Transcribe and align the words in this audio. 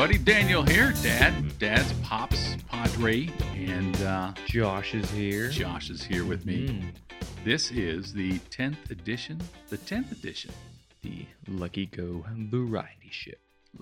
Everybody. 0.00 0.18
Daniel 0.22 0.62
here. 0.62 0.92
Dad, 1.02 1.58
Dad's 1.58 1.92
Pops 2.04 2.54
Padre, 2.68 3.28
and 3.56 4.00
uh, 4.02 4.32
Josh 4.46 4.94
is 4.94 5.10
here. 5.10 5.48
Josh 5.48 5.90
is 5.90 6.04
here 6.04 6.24
with 6.24 6.46
me. 6.46 6.68
Mm, 6.68 6.92
This 7.44 7.72
is 7.72 8.12
the 8.12 8.38
10th 8.50 8.92
edition. 8.92 9.40
The 9.70 9.78
10th 9.78 10.12
edition. 10.12 10.52
the 11.02 11.26
Lucky 11.48 11.86
Go 11.86 12.24
Variety 12.32 13.08
Show. 13.10 13.32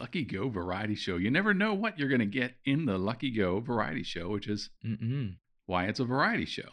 Lucky 0.00 0.24
Go 0.24 0.48
Variety 0.48 0.94
Show. 0.94 1.16
You 1.18 1.30
never 1.30 1.52
know 1.52 1.74
what 1.74 1.98
you're 1.98 2.08
going 2.08 2.20
to 2.20 2.24
get 2.24 2.54
in 2.64 2.86
the 2.86 2.96
Lucky 2.96 3.30
Go 3.30 3.60
Variety 3.60 4.02
Show, 4.02 4.30
which 4.30 4.48
is 4.48 4.70
Mm-mm. 4.82 5.34
why 5.66 5.84
it's 5.84 6.00
a 6.00 6.06
variety 6.06 6.46
show. 6.46 6.68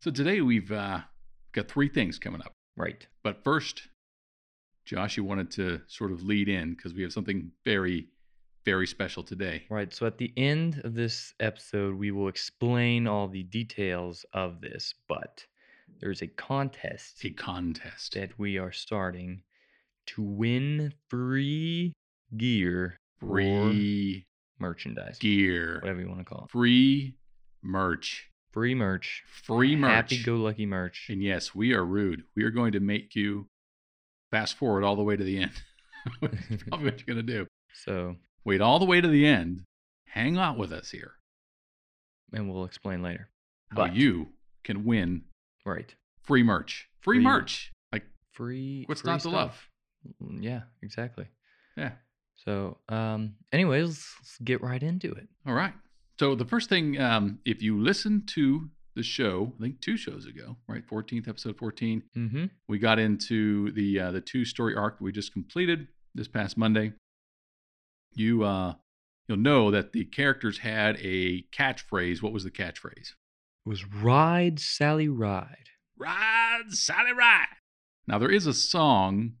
So 0.00 0.10
today 0.10 0.40
we've 0.40 0.72
uh, 0.72 1.02
got 1.52 1.68
three 1.68 1.88
things 1.88 2.18
coming 2.18 2.40
up. 2.42 2.50
Right. 2.76 3.06
But 3.22 3.44
first, 3.44 3.82
Josh, 4.84 5.16
you 5.16 5.22
wanted 5.22 5.52
to 5.52 5.82
sort 5.86 6.10
of 6.10 6.24
lead 6.24 6.48
in 6.48 6.74
because 6.74 6.94
we 6.94 7.02
have 7.02 7.12
something 7.12 7.52
very, 7.64 8.08
very 8.66 8.86
special 8.86 9.22
today. 9.22 9.62
Right. 9.70 9.94
So 9.94 10.04
at 10.06 10.18
the 10.18 10.32
end 10.36 10.82
of 10.84 10.92
this 10.94 11.32
episode, 11.40 11.94
we 11.94 12.10
will 12.10 12.28
explain 12.28 13.06
all 13.06 13.28
the 13.28 13.44
details 13.44 14.26
of 14.34 14.60
this, 14.60 14.92
but 15.08 15.46
there's 16.00 16.20
a 16.20 16.26
contest 16.26 17.24
A 17.24 17.30
contest. 17.30 18.12
that 18.14 18.38
we 18.38 18.58
are 18.58 18.72
starting 18.72 19.40
to 20.08 20.22
win 20.22 20.92
free 21.08 21.94
gear 22.36 22.98
Free 23.20 24.26
merchandise, 24.58 25.18
gear. 25.18 25.78
whatever 25.80 26.00
you 26.00 26.08
want 26.08 26.18
to 26.20 26.24
call 26.24 26.44
it. 26.44 26.50
Free 26.50 27.14
merch. 27.62 28.26
Free 28.52 28.74
merch. 28.74 29.22
Free 29.44 29.76
merch. 29.76 29.90
Happy 29.92 30.22
go 30.22 30.36
lucky 30.36 30.66
merch. 30.66 31.06
And 31.08 31.22
yes, 31.22 31.54
we 31.54 31.72
are 31.72 31.84
rude. 31.84 32.24
We 32.34 32.42
are 32.44 32.50
going 32.50 32.72
to 32.72 32.80
make 32.80 33.14
you 33.14 33.48
fast 34.30 34.56
forward 34.56 34.84
all 34.84 34.96
the 34.96 35.02
way 35.02 35.16
to 35.16 35.24
the 35.24 35.38
end. 35.38 35.52
That's 36.20 36.62
probably 36.68 36.90
what 36.90 36.98
you're 37.06 37.14
going 37.14 37.26
to 37.26 37.32
do. 37.32 37.46
So, 37.84 38.16
Wait 38.46 38.60
all 38.60 38.78
the 38.78 38.84
way 38.86 39.00
to 39.00 39.08
the 39.08 39.26
end. 39.26 39.64
Hang 40.06 40.38
out 40.38 40.56
with 40.56 40.72
us 40.72 40.90
here. 40.92 41.12
and 42.32 42.50
we'll 42.52 42.64
explain 42.64 43.02
later. 43.02 43.28
How 43.70 43.76
But- 43.76 43.94
you 43.96 44.32
can 44.64 44.84
win 44.84 45.24
Right. 45.64 45.94
free 46.22 46.42
merch. 46.42 46.88
Free, 47.00 47.18
Free- 47.18 47.24
merch. 47.24 47.72
Like, 47.92 48.04
Free. 48.32 48.84
What's 48.86 49.02
free 49.02 49.10
not 49.12 49.20
to 49.20 49.30
love? 49.30 49.52
stuff. 49.52 49.70
Mm, 50.22 50.42
Yeah, 50.42 50.62
exactly. 50.82 51.28
yeah. 51.76 51.96
So, 52.34 52.78
um, 52.88 53.36
anyways, 53.52 53.88
let's 54.18 54.38
get 54.38 54.60
right 54.60 54.82
into 54.82 55.12
it. 55.12 55.28
All 55.46 55.54
right. 55.54 55.72
So 56.18 56.34
the 56.34 56.44
first 56.44 56.68
thing, 56.68 57.00
um, 57.00 57.40
if 57.44 57.62
you 57.62 57.80
listen 57.80 58.26
to 58.34 58.70
the 58.94 59.02
show, 59.04 59.52
I 59.56 59.60
think 59.62 59.80
two 59.80 59.96
shows 59.96 60.26
ago, 60.26 60.56
right, 60.66 60.84
14th 60.86 61.28
episode 61.28 61.56
14, 61.58 62.02
Mm-hmm. 62.16 62.46
we 62.68 62.78
got 62.78 62.98
into 62.98 63.70
the 63.72 64.00
uh, 64.00 64.10
the 64.12 64.20
two 64.20 64.44
story 64.44 64.74
arc 64.74 64.98
that 64.98 65.04
we 65.04 65.12
just 65.12 65.32
completed 65.32 65.88
this 66.14 66.28
past 66.28 66.56
Monday. 66.56 66.92
You 68.16 68.42
uh, 68.42 68.74
you'll 69.28 69.38
know 69.38 69.70
that 69.70 69.92
the 69.92 70.04
characters 70.04 70.58
had 70.58 70.96
a 71.00 71.42
catchphrase. 71.52 72.22
What 72.22 72.32
was 72.32 72.44
the 72.44 72.50
catchphrase? 72.50 73.12
It 73.12 73.68
was 73.68 73.84
ride 73.84 74.58
Sally 74.58 75.08
ride. 75.08 75.68
Ride, 75.98 76.70
Sally, 76.70 77.12
ride. 77.12 77.46
Now 78.08 78.18
there 78.18 78.30
is 78.30 78.46
a 78.46 78.54
song 78.54 79.34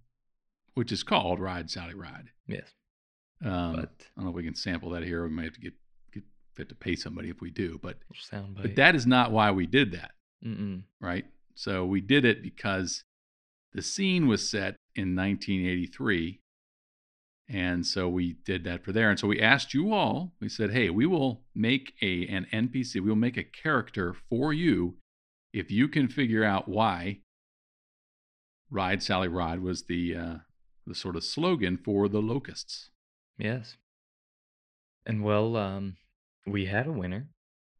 which 0.74 0.92
is 0.92 1.02
called 1.02 1.40
"Ride, 1.40 1.70
Sally, 1.70 1.94
Ride." 1.94 2.30
Yes, 2.46 2.68
Um, 3.42 3.76
but 3.76 3.90
I 3.98 4.20
don't 4.20 4.24
know 4.24 4.30
if 4.30 4.36
we 4.36 4.44
can 4.44 4.54
sample 4.54 4.90
that 4.90 5.02
here. 5.02 5.24
We 5.24 5.30
might 5.30 5.44
have 5.44 5.54
to 5.54 5.60
get 5.60 5.74
get 6.12 6.24
have 6.58 6.68
to 6.68 6.74
pay 6.74 6.96
somebody 6.96 7.30
if 7.30 7.40
we 7.40 7.50
do, 7.50 7.80
but 7.82 7.98
sound 8.20 8.58
but 8.60 8.76
that 8.76 8.94
is 8.94 9.06
not 9.06 9.32
why 9.32 9.50
we 9.50 9.66
did 9.66 9.92
that. 9.92 10.12
Mm-mm. 10.44 10.82
right? 11.00 11.24
So 11.54 11.86
we 11.86 12.02
did 12.02 12.26
it 12.26 12.42
because 12.42 13.04
the 13.72 13.82
scene 13.82 14.26
was 14.26 14.48
set 14.48 14.76
in 14.94 15.16
1983. 15.16 16.40
And 17.48 17.86
so 17.86 18.08
we 18.08 18.36
did 18.44 18.64
that 18.64 18.84
for 18.84 18.92
there. 18.92 19.08
And 19.08 19.18
so 19.18 19.28
we 19.28 19.40
asked 19.40 19.72
you 19.72 19.92
all, 19.92 20.32
we 20.40 20.48
said, 20.48 20.72
hey, 20.72 20.90
we 20.90 21.06
will 21.06 21.42
make 21.54 21.92
a 22.02 22.26
an 22.26 22.46
NPC, 22.52 22.94
we 22.96 23.08
will 23.08 23.14
make 23.14 23.36
a 23.36 23.44
character 23.44 24.14
for 24.28 24.52
you 24.52 24.96
if 25.52 25.70
you 25.70 25.88
can 25.88 26.08
figure 26.08 26.44
out 26.44 26.68
why 26.68 27.20
Ride 28.70 29.02
Sally 29.02 29.28
Ride 29.28 29.60
was 29.60 29.84
the 29.84 30.16
uh, 30.16 30.34
the 30.86 30.94
sort 30.94 31.16
of 31.16 31.24
slogan 31.24 31.76
for 31.76 32.08
the 32.08 32.20
locusts. 32.20 32.90
Yes. 33.38 33.76
And 35.04 35.22
well, 35.22 35.56
um, 35.56 35.96
we 36.46 36.66
had 36.66 36.86
a 36.86 36.92
winner. 36.92 37.28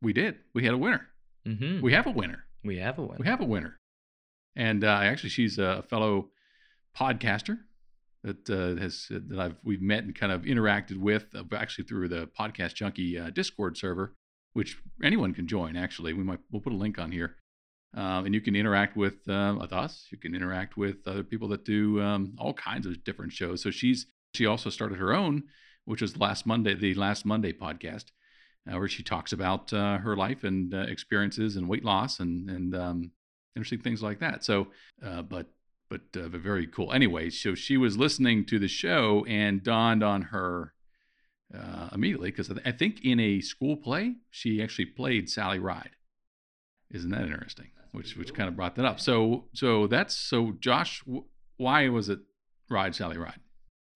We 0.01 0.13
did. 0.13 0.37
We 0.55 0.65
had 0.65 0.75
a 0.75 0.79
winner. 0.79 1.09
Mm-hmm. 1.47 1.81
We 1.81 1.93
have 1.93 2.07
a 2.07 2.11
winner. 2.11 2.45
we 2.65 2.79
have 2.79 2.99
a 2.99 3.03
winner. 3.03 3.19
We 3.19 3.27
have 3.27 3.41
a 3.41 3.45
winner, 3.45 3.79
and 4.55 4.85
uh, 4.85 5.01
actually, 5.03 5.31
she's 5.31 5.59
a 5.59 5.83
fellow 5.89 6.31
podcaster 6.97 7.59
that 8.27 8.51
uh, 8.51 8.81
has 8.81 9.07
that 9.11 9.39
I've 9.39 9.57
we've 9.65 9.81
met 9.81 10.05
and 10.05 10.15
kind 10.15 10.33
of 10.33 10.43
interacted 10.43 10.99
with, 10.99 11.27
uh, 11.35 11.45
actually 11.57 11.85
through 11.85 12.09
the 12.09 12.29
Podcast 12.39 12.75
Junkie 12.75 13.19
uh, 13.19 13.31
Discord 13.31 13.77
server, 13.77 14.15
which 14.53 14.77
anyone 15.03 15.33
can 15.33 15.47
join. 15.47 15.77
Actually, 15.77 16.13
we 16.13 16.25
might 16.25 16.41
we'll 16.51 16.61
put 16.61 16.73
a 16.73 16.77
link 16.77 16.99
on 16.99 17.13
here, 17.13 17.37
um, 17.95 18.27
and 18.27 18.35
you 18.35 18.41
can 18.41 18.57
interact 18.57 18.97
with 18.97 19.27
uh, 19.29 19.57
with 19.59 19.73
us. 19.73 20.09
You 20.11 20.19
can 20.19 20.35
interact 20.35 20.77
with 20.77 21.07
other 21.07 21.23
people 21.23 21.49
that 21.49 21.65
do 21.65 22.03
um, 22.03 22.35
all 22.39 22.53
kinds 22.53 22.87
of 22.87 23.03
different 23.05 23.33
shows. 23.33 23.63
So 23.63 23.71
she's 23.71 24.07
she 24.35 24.45
also 24.45 24.69
started 24.69 24.99
her 24.99 25.15
own, 25.15 25.45
which 25.85 26.03
was 26.03 26.19
last 26.19 26.47
Monday, 26.47 26.75
the 26.75 26.95
last 26.95 27.25
Monday 27.25 27.53
podcast 27.53 28.07
uh, 28.71 28.79
where 28.79 28.89
she 28.89 29.03
talks 29.03 29.33
about 29.33 29.73
uh, 29.73 29.99
her 29.99 30.17
life 30.17 30.45
and 30.45 30.75
uh, 30.75 30.79
experiences 30.79 31.57
and 31.57 31.69
weight 31.69 31.85
loss 31.85 32.21
and 32.21 32.51
and 32.51 32.75
um, 32.75 33.11
interesting 33.55 33.81
things 33.81 34.03
like 34.03 34.21
that. 34.21 34.45
So, 34.45 34.69
uh, 35.05 35.23
but 35.23 35.47
but 35.89 36.03
uh, 36.17 36.29
but 36.29 36.41
very 36.41 36.67
cool. 36.67 36.93
Anyway, 36.93 37.31
so 37.31 37.55
she 37.55 37.77
was 37.77 37.97
listening 37.97 38.45
to 38.47 38.59
the 38.59 38.69
show 38.69 39.25
and 39.29 39.63
dawned 39.63 40.03
on 40.03 40.23
her 40.23 40.73
uh, 41.57 41.89
immediately 41.93 42.31
because 42.31 42.51
I 42.65 42.73
think 42.73 43.05
in 43.05 43.21
a 43.21 43.41
school 43.41 43.77
play 43.77 44.17
she 44.31 44.63
actually 44.63 44.87
played 44.87 45.31
Sally 45.31 45.59
Ride. 45.59 45.91
Isn't 46.91 47.11
that 47.11 47.23
interesting? 47.23 47.71
Which 47.93 48.17
which 48.17 48.35
kind 48.35 48.49
of 48.49 48.57
brought 48.57 48.77
that 48.77 48.85
up. 48.85 49.01
So 49.01 49.47
so 49.55 49.87
that's 49.87 50.17
so 50.17 50.53
Josh, 50.61 51.03
w- 51.05 51.25
why 51.57 51.89
was 51.89 52.09
it 52.09 52.21
Ride 52.69 52.95
Sally 52.95 53.17
Ride? 53.17 53.41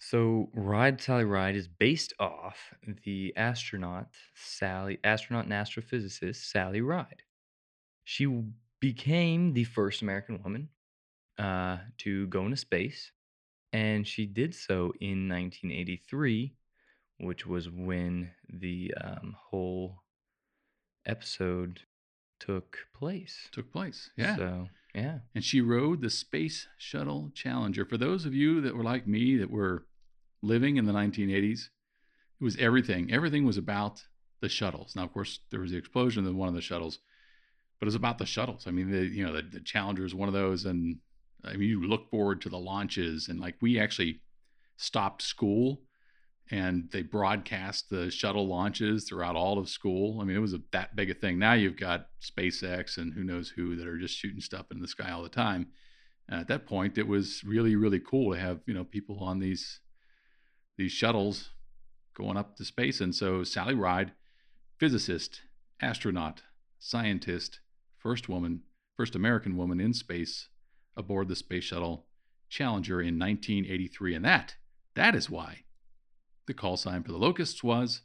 So, 0.02 0.48
Ride 0.54 0.98
Sally 0.98 1.24
Ride 1.24 1.56
is 1.56 1.68
based 1.68 2.14
off 2.18 2.72
the 3.04 3.34
astronaut 3.36 4.08
Sally, 4.34 4.98
astronaut 5.04 5.44
and 5.44 5.52
astrophysicist 5.52 6.36
Sally 6.36 6.80
Ride. 6.80 7.22
She 8.02 8.26
became 8.80 9.52
the 9.52 9.64
first 9.64 10.00
American 10.00 10.42
woman 10.42 10.70
uh, 11.40 11.78
to 11.98 12.26
go 12.26 12.44
into 12.44 12.56
space, 12.56 13.12
and 13.72 14.06
she 14.06 14.26
did 14.26 14.54
so 14.54 14.92
in 15.00 15.28
1983, 15.28 16.54
which 17.18 17.46
was 17.46 17.70
when 17.70 18.30
the 18.48 18.92
um, 19.02 19.34
whole 19.50 20.02
episode 21.06 21.80
took 22.38 22.76
place. 22.94 23.48
Took 23.52 23.72
place. 23.72 24.10
Yeah. 24.16 24.36
So, 24.36 24.68
yeah. 24.94 25.18
and 25.34 25.42
she 25.42 25.60
rode 25.60 26.02
the 26.02 26.10
Space 26.10 26.68
Shuttle 26.76 27.30
Challenger. 27.34 27.86
For 27.86 27.96
those 27.96 28.26
of 28.26 28.34
you 28.34 28.60
that 28.60 28.76
were 28.76 28.84
like 28.84 29.06
me, 29.06 29.36
that 29.38 29.50
were 29.50 29.86
living 30.42 30.76
in 30.76 30.84
the 30.84 30.92
1980s, 30.92 31.68
it 32.40 32.44
was 32.44 32.56
everything. 32.58 33.12
Everything 33.12 33.46
was 33.46 33.56
about 33.56 34.02
the 34.40 34.48
shuttles. 34.48 34.94
Now, 34.94 35.04
of 35.04 35.12
course, 35.12 35.40
there 35.50 35.60
was 35.60 35.70
the 35.70 35.78
explosion 35.78 36.26
of 36.26 36.34
one 36.34 36.48
of 36.48 36.54
the 36.54 36.60
shuttles, 36.60 36.98
but 37.78 37.86
it 37.86 37.88
was 37.88 37.94
about 37.94 38.18
the 38.18 38.26
shuttles. 38.26 38.66
I 38.66 38.70
mean, 38.70 38.90
the 38.90 39.04
you 39.04 39.24
know 39.24 39.32
the, 39.32 39.42
the 39.42 39.60
Challenger 39.60 40.04
is 40.04 40.14
one 40.14 40.28
of 40.28 40.34
those, 40.34 40.64
and 40.64 40.98
I 41.44 41.56
mean, 41.56 41.68
you 41.68 41.82
look 41.82 42.10
forward 42.10 42.40
to 42.42 42.48
the 42.48 42.58
launches, 42.58 43.28
and 43.28 43.40
like 43.40 43.56
we 43.60 43.78
actually 43.78 44.20
stopped 44.76 45.22
school. 45.22 45.82
And 46.52 46.88
they 46.90 47.02
broadcast 47.02 47.90
the 47.90 48.10
shuttle 48.10 48.48
launches 48.48 49.04
throughout 49.04 49.36
all 49.36 49.56
of 49.56 49.68
school. 49.68 50.20
I 50.20 50.24
mean, 50.24 50.36
it 50.36 50.40
was 50.40 50.52
a, 50.52 50.60
that 50.72 50.96
big 50.96 51.08
a 51.08 51.14
thing. 51.14 51.38
Now 51.38 51.52
you've 51.52 51.76
got 51.76 52.08
SpaceX 52.20 52.96
and 52.96 53.14
who 53.14 53.22
knows 53.22 53.50
who 53.50 53.76
that 53.76 53.86
are 53.86 53.98
just 53.98 54.18
shooting 54.18 54.40
stuff 54.40 54.66
in 54.72 54.80
the 54.80 54.88
sky 54.88 55.12
all 55.12 55.22
the 55.22 55.28
time. 55.28 55.68
Uh, 56.30 56.36
at 56.36 56.48
that 56.48 56.66
point, 56.66 56.98
it 56.98 57.06
was 57.06 57.44
really, 57.44 57.76
really 57.76 58.00
cool 58.00 58.32
to 58.32 58.40
have 58.40 58.60
you 58.66 58.74
know 58.74 58.82
people 58.82 59.20
on 59.20 59.38
these 59.38 59.78
these 60.76 60.90
shuttles 60.90 61.50
going 62.14 62.36
up 62.36 62.56
to 62.56 62.64
space. 62.64 63.00
And 63.00 63.14
so 63.14 63.44
Sally 63.44 63.74
Ride, 63.74 64.12
physicist, 64.78 65.42
astronaut, 65.80 66.42
scientist, 66.80 67.60
first 67.96 68.28
woman, 68.28 68.62
first 68.96 69.14
American 69.14 69.56
woman 69.56 69.78
in 69.78 69.94
space 69.94 70.48
aboard 70.96 71.28
the 71.28 71.36
space 71.36 71.64
shuttle 71.64 72.06
Challenger 72.48 73.00
in 73.00 73.18
1983, 73.18 74.14
and 74.14 74.24
that 74.24 74.56
that 74.96 75.14
is 75.14 75.30
why 75.30 75.64
the 76.46 76.54
call 76.54 76.76
sign 76.76 77.04
for 77.04 77.12
the 77.12 77.18
locusts 77.18 77.62
was 77.62 78.02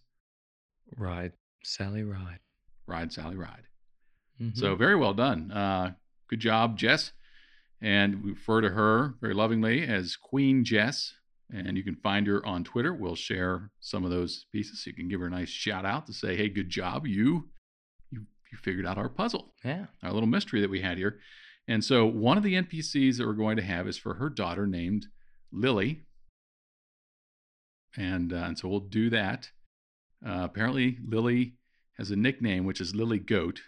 Ride 0.96 1.34
Sally 1.64 2.04
Ride. 2.04 2.40
Ride 2.86 3.12
Sally 3.12 3.36
Ride. 3.36 3.64
Mhm. 4.40 4.56
So 4.56 4.76
very 4.76 4.96
well 4.96 5.16
done. 5.16 5.52
Uh, 5.52 5.96
good 6.28 6.40
job, 6.40 6.78
Jess. 6.78 7.12
And 7.82 8.24
we 8.24 8.32
refer 8.32 8.62
to 8.62 8.70
her 8.70 9.16
very 9.20 9.34
lovingly 9.34 9.82
as 9.84 10.16
Queen 10.16 10.64
Jess. 10.64 11.16
And 11.52 11.78
you 11.78 11.84
can 11.84 11.96
find 11.96 12.28
her 12.28 12.46
on 12.46 12.64
Twitter. 12.64 12.94
We'll 12.94 13.16
share 13.16 13.72
some 13.80 14.04
of 14.04 14.12
those 14.12 14.46
pieces. 14.52 14.86
You 14.86 14.94
can 14.94 15.08
give 15.08 15.20
her 15.22 15.28
a 15.28 15.32
nice 15.32 15.50
shout 15.50 15.86
out 15.86 16.08
to 16.08 16.14
say, 16.14 16.36
"Hey, 16.36 16.50
good 16.50 16.70
job! 16.70 17.06
You, 17.06 17.50
you, 18.12 18.26
you 18.52 18.58
figured 18.58 18.86
out 18.86 18.98
our 18.98 19.10
puzzle, 19.10 19.54
yeah. 19.64 19.88
our 20.02 20.12
little 20.12 20.28
mystery 20.28 20.62
that 20.62 20.70
we 20.70 20.82
had 20.82 20.98
here." 20.98 21.20
And 21.68 21.84
so 21.84 22.06
one 22.06 22.38
of 22.38 22.44
the 22.44 22.54
NPCs 22.56 23.18
that 23.18 23.26
we're 23.26 23.34
going 23.34 23.58
to 23.58 23.64
have 23.64 23.88
is 23.88 23.98
for 23.98 24.16
her 24.16 24.30
daughter 24.30 24.68
named 24.68 25.08
Lily. 25.52 26.04
and 27.98 28.34
uh, 28.34 28.38
and 28.38 28.58
so 28.60 28.68
we'll 28.68 28.80
do 28.82 29.10
that. 29.10 29.50
Uh, 30.26 30.42
apparently, 30.44 30.98
Lily 31.08 31.56
has 31.98 32.12
a 32.12 32.16
nickname, 32.16 32.66
which 32.66 32.82
is 32.82 32.96
Lily 32.96 33.20
Goat. 33.20 33.62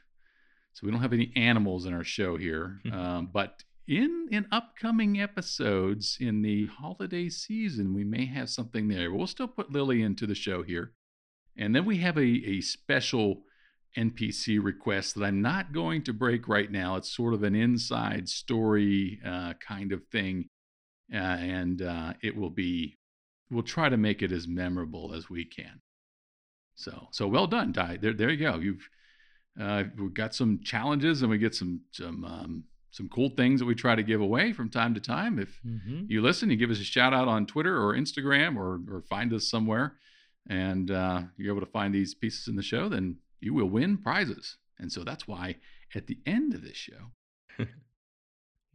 So 0.74 0.86
we 0.86 0.92
don't 0.92 1.02
have 1.02 1.14
any 1.14 1.32
animals 1.36 1.86
in 1.86 1.94
our 1.94 2.04
show 2.04 2.38
here, 2.38 2.82
um, 2.92 3.30
but 3.34 3.64
in 3.88 4.28
in 4.32 4.46
upcoming 4.52 5.20
episodes 5.20 6.18
in 6.20 6.42
the 6.44 6.68
holiday 6.68 7.30
season, 7.30 7.94
we 7.94 8.04
may 8.04 8.26
have 8.26 8.50
something 8.50 8.88
there. 8.88 9.10
But 9.10 9.18
We'll 9.18 9.28
still 9.28 9.48
put 9.48 9.72
Lily 9.72 10.04
into 10.04 10.28
the 10.28 10.36
show 10.36 10.62
here, 10.64 10.92
and 11.58 11.74
then 11.76 11.86
we 11.86 11.98
have 11.98 12.18
a 12.18 12.22
a 12.28 12.62
special 12.62 13.44
NPC 13.98 14.64
request 14.64 15.16
that 15.16 15.24
I'm 15.24 15.42
not 15.42 15.74
going 15.74 16.04
to 16.04 16.14
break 16.14 16.48
right 16.48 16.72
now. 16.72 16.96
It's 16.96 17.16
sort 17.16 17.34
of 17.34 17.44
an 17.44 17.56
inside 17.56 18.30
story 18.30 19.20
uh, 19.26 19.54
kind 19.66 19.92
of 19.92 20.06
thing, 20.12 20.50
uh, 21.14 21.18
and 21.18 21.82
uh, 21.82 22.14
it 22.22 22.36
will 22.36 22.50
be. 22.52 22.98
We'll 23.50 23.64
try 23.64 23.88
to 23.90 23.98
make 23.98 24.22
it 24.22 24.32
as 24.32 24.48
memorable 24.48 25.14
as 25.16 25.30
we 25.30 25.46
can. 25.46 25.82
So, 26.76 27.08
so 27.12 27.28
well 27.28 27.48
done, 27.48 27.72
Di. 27.72 27.98
There, 28.02 28.14
there 28.14 28.30
you 28.30 28.38
go. 28.38 28.58
You've 28.60 28.88
uh, 29.60 29.86
we've 29.98 30.14
got 30.14 30.36
some 30.36 30.60
challenges, 30.64 31.22
and 31.22 31.32
we 31.32 31.38
get 31.38 31.56
some 31.56 31.82
some 31.92 32.24
um, 32.26 32.64
some 32.92 33.10
cool 33.10 33.30
things 33.30 33.60
that 33.60 33.66
we 33.66 33.74
try 33.74 33.96
to 33.96 34.04
give 34.04 34.22
away 34.22 34.54
from 34.54 34.70
time 34.70 34.94
to 34.94 35.00
time. 35.00 35.40
If 35.40 35.60
Mm-hmm. 35.66 36.04
you 36.10 36.22
listen, 36.22 36.50
you 36.52 36.58
give 36.58 36.70
us 36.72 36.80
a 36.80 36.84
shout 36.84 37.14
out 37.14 37.28
on 37.28 37.46
Twitter 37.46 37.76
or 37.82 37.96
Instagram, 37.96 38.58
or 38.58 38.82
or 38.94 39.02
find 39.10 39.34
us 39.34 39.50
somewhere, 39.50 39.96
and 40.50 40.92
uh, 40.92 41.22
you're 41.38 41.56
able 41.56 41.66
to 41.66 41.72
find 41.72 41.94
these 41.96 42.14
pieces 42.14 42.48
in 42.48 42.56
the 42.56 42.64
show, 42.64 42.90
then 42.90 43.16
you 43.40 43.54
will 43.54 43.70
win 43.70 43.98
prizes. 43.98 44.58
And 44.80 44.92
so 44.92 45.04
that's 45.04 45.28
why 45.28 45.56
at 45.96 46.08
the 46.08 46.20
end 46.26 46.54
of 46.54 46.62
this 46.62 46.78
show, 46.78 47.12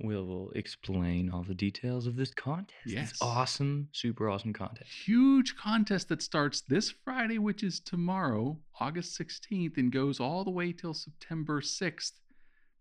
We'll 0.03 0.50
explain 0.56 1.31
all 1.31 1.44
the 1.44 1.55
details 1.55 2.09
of 2.09 2.17
this 2.17 2.32
contest. 2.35 2.81
Yes. 2.87 3.11
This 3.11 3.23
awesome, 3.23 3.88
super 3.93 4.29
awesome 4.29 4.53
contest. 4.53 4.91
huge 4.91 5.55
contest 5.56 6.09
that 6.09 6.23
starts 6.23 6.62
this 6.62 6.91
Friday, 7.05 7.38
which 7.38 7.62
is 7.62 7.79
tomorrow, 7.79 8.59
August 8.81 9.19
16th, 9.20 9.76
and 9.76 9.93
goes 9.93 10.19
all 10.19 10.43
the 10.43 10.50
way 10.50 10.73
till 10.73 10.93
September 10.93 11.61
6th. 11.61 12.12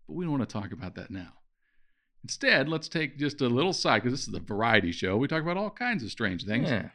But 0.08 0.14
we 0.14 0.24
don't 0.24 0.36
want 0.36 0.48
to 0.48 0.52
talk 0.52 0.72
about 0.72 0.96
that 0.96 1.12
now. 1.12 1.34
Instead, 2.24 2.68
let's 2.68 2.88
take 2.88 3.18
just 3.18 3.40
a 3.40 3.48
little 3.48 3.72
side 3.72 4.02
because 4.02 4.18
this 4.18 4.26
is 4.26 4.34
a 4.34 4.40
variety 4.40 4.90
show. 4.90 5.16
We 5.16 5.28
talk 5.28 5.42
about 5.42 5.56
all 5.56 5.70
kinds 5.70 6.02
of 6.02 6.10
strange 6.10 6.44
things. 6.44 6.68
Yeah. 6.70 6.88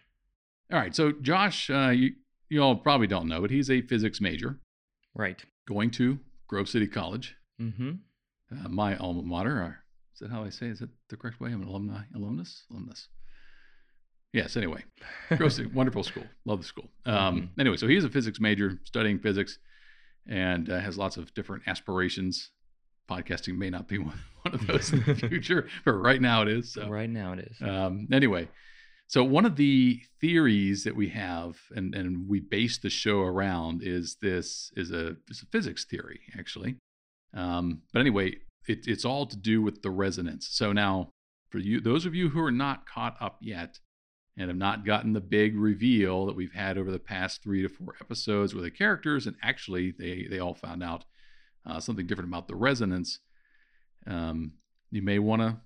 All 0.74 0.80
right, 0.80 0.94
so 0.95 1.13
Josh, 1.13 1.69
uh, 1.69 1.90
you 1.90 2.13
you 2.50 2.62
all 2.62 2.75
probably 2.75 3.07
don't 3.07 3.28
know, 3.28 3.42
but 3.42 3.51
he's 3.51 3.69
a 3.69 3.81
physics 3.81 4.19
major 4.19 4.60
Right. 5.18 5.44
going 5.68 5.92
to 5.92 6.19
Grove 6.48 6.69
City 6.69 6.88
College, 6.88 7.36
Mm-hmm. 7.62 7.92
uh, 8.52 8.69
my 8.69 8.96
alma 8.98 9.24
mater. 9.24 9.52
Or, 9.58 9.80
is 10.14 10.19
that 10.19 10.30
how 10.31 10.44
I 10.44 10.50
say? 10.50 10.68
Is 10.68 10.80
that 10.80 10.90
the 11.10 11.18
correct 11.18 11.40
way? 11.42 11.52
I'm 11.52 11.62
an 11.64 11.68
alumni, 11.68 12.04
alumnus, 12.16 12.64
alumnus. 12.72 13.08
Yes. 14.34 14.56
Anyway, 14.58 14.84
Grove 15.36 15.54
City, 15.54 15.69
wonderful 15.74 16.04
school. 16.04 16.24
Love 16.46 16.60
the 16.62 16.68
school. 16.68 16.90
Um, 17.06 17.50
Anyway, 17.60 17.78
so 17.78 17.88
he's 17.88 18.04
a 18.04 18.10
physics 18.10 18.40
major 18.40 18.80
studying 18.84 19.19
physics, 19.19 19.58
and 20.28 20.69
uh, 20.69 20.80
has 20.80 20.98
lots 20.98 21.18
of 21.18 21.34
different 21.34 21.64
aspirations. 21.68 22.52
Podcasting 23.10 23.58
may 23.58 23.69
not 23.69 23.88
be 23.88 23.98
one, 23.98 24.19
one 24.44 24.54
of 24.54 24.68
those 24.68 24.92
in 24.94 25.02
the 25.04 25.16
future, 25.30 25.68
but 25.86 25.94
right 25.94 26.22
now 26.22 26.42
it 26.44 26.50
is. 26.50 26.74
So. 26.74 26.88
Right 26.90 27.10
now 27.10 27.34
it 27.34 27.40
is. 27.40 27.58
Um, 27.62 28.08
anyway, 28.12 28.50
so 29.07 29.24
one 29.24 29.45
of 29.45 29.56
the 29.56 30.01
theories 30.19 30.83
that 30.83 30.95
we 30.95 31.09
have, 31.09 31.57
and, 31.74 31.95
and 31.95 32.27
we 32.27 32.42
base 32.42 32.77
the 32.77 32.89
show 32.89 33.21
around, 33.21 33.81
is 33.81 34.18
this 34.21 34.71
is 34.75 34.92
a 34.92 35.15
is 35.30 35.42
a 35.42 35.45
physics 35.51 35.86
theory 35.86 36.19
actually. 36.38 36.75
Um, 37.33 37.83
but 37.94 38.00
anyway, 38.00 38.36
it, 38.68 38.86
it's 38.86 39.06
all 39.06 39.25
to 39.25 39.38
do 39.38 39.62
with 39.62 39.81
the 39.81 39.92
resonance. 39.92 40.48
So 40.51 40.74
now, 40.74 41.09
for 41.50 41.59
you, 41.59 41.80
those 41.80 42.06
of 42.06 42.15
you 42.15 42.30
who 42.30 42.42
are 42.42 42.51
not 42.51 42.86
caught 42.86 43.15
up 43.21 43.38
yet, 43.42 43.80
and 44.38 44.50
have 44.50 44.57
not 44.57 44.86
gotten 44.86 45.13
the 45.13 45.21
big 45.21 45.57
reveal 45.57 46.25
that 46.25 46.36
we've 46.36 46.54
had 46.54 46.77
over 46.77 46.92
the 46.92 47.00
past 47.00 47.42
three 47.42 47.62
to 47.63 47.69
four 47.69 47.95
episodes 48.01 48.54
with 48.54 48.63
the 48.63 48.71
characters, 48.71 49.25
and 49.25 49.36
actually 49.42 49.94
they 49.98 50.27
they 50.30 50.39
all 50.39 50.54
found 50.54 50.83
out 50.83 51.06
uh, 51.65 51.80
something 51.80 52.06
different 52.06 52.30
about 52.30 52.48
the 52.48 52.56
resonance. 52.56 53.19
Um, 54.06 54.54
you 54.92 55.01
may 55.01 55.19
want 55.19 55.42
to 55.42 55.57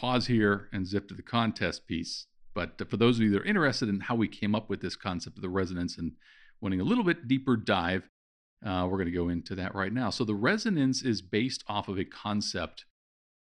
pause 0.00 0.26
here 0.26 0.68
and 0.72 0.86
zip 0.86 1.08
to 1.08 1.14
the 1.14 1.22
contest 1.22 1.86
piece. 1.86 2.26
But 2.54 2.88
for 2.88 2.96
those 2.96 3.16
of 3.16 3.22
you 3.22 3.30
that 3.30 3.42
are 3.42 3.44
interested 3.44 3.88
in 3.88 4.00
how 4.00 4.14
we 4.14 4.28
came 4.28 4.54
up 4.54 4.68
with 4.68 4.80
this 4.80 4.96
concept 4.96 5.36
of 5.36 5.42
the 5.42 5.48
resonance 5.48 5.98
and 5.98 6.12
wanting 6.60 6.80
a 6.80 6.84
little 6.84 7.04
bit 7.04 7.28
deeper 7.28 7.56
dive, 7.56 8.08
uh, 8.64 8.86
we're 8.90 8.98
going 8.98 9.06
to 9.06 9.12
go 9.12 9.28
into 9.28 9.54
that 9.54 9.74
right 9.74 9.92
now. 9.92 10.10
So 10.10 10.24
the 10.24 10.34
resonance 10.34 11.02
is 11.02 11.22
based 11.22 11.64
off 11.68 11.88
of 11.88 11.98
a 11.98 12.04
concept 12.04 12.84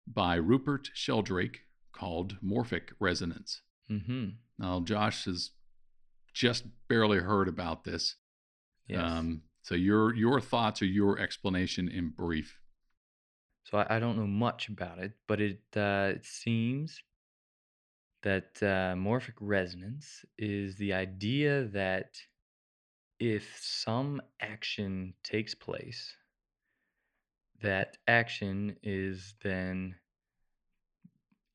by 0.08 0.36
Rupert 0.36 0.90
Sheldrake 0.94 1.62
called 1.94 2.38
morphic 2.44 2.90
resonance. 3.00 3.62
Mm-hmm. 3.92 4.30
Now, 4.60 4.80
Josh 4.82 5.26
has 5.26 5.52
just 6.34 6.66
barely 6.90 7.20
heard 7.20 7.48
about 7.48 7.84
this. 7.84 8.16
Yes. 8.88 9.02
Um, 9.02 9.42
so 9.64 9.74
your 9.76 10.14
your 10.14 10.40
thoughts 10.42 10.82
or 10.82 10.86
your 10.86 11.20
explanation 11.20 11.88
in 11.90 12.10
brief. 12.10 12.60
So 13.66 13.80
I, 13.80 13.98
I 13.98 14.00
don't 14.00 14.18
know 14.18 14.28
much 14.28 14.70
about 14.70 15.00
it, 15.00 15.14
but 15.28 15.42
it 15.42 15.60
uh, 15.76 16.14
it 16.16 16.26
seems 16.26 17.02
that 18.22 18.58
uh, 18.62 18.96
morphic 18.96 19.36
resonance 19.40 20.24
is 20.38 20.76
the 20.78 20.94
idea 20.94 21.66
that 21.66 22.18
if 23.20 23.58
some 23.60 24.22
action 24.40 25.14
takes 25.24 25.56
place, 25.56 26.16
that 27.62 27.98
action 28.08 28.76
is 28.84 29.34
then 29.44 29.96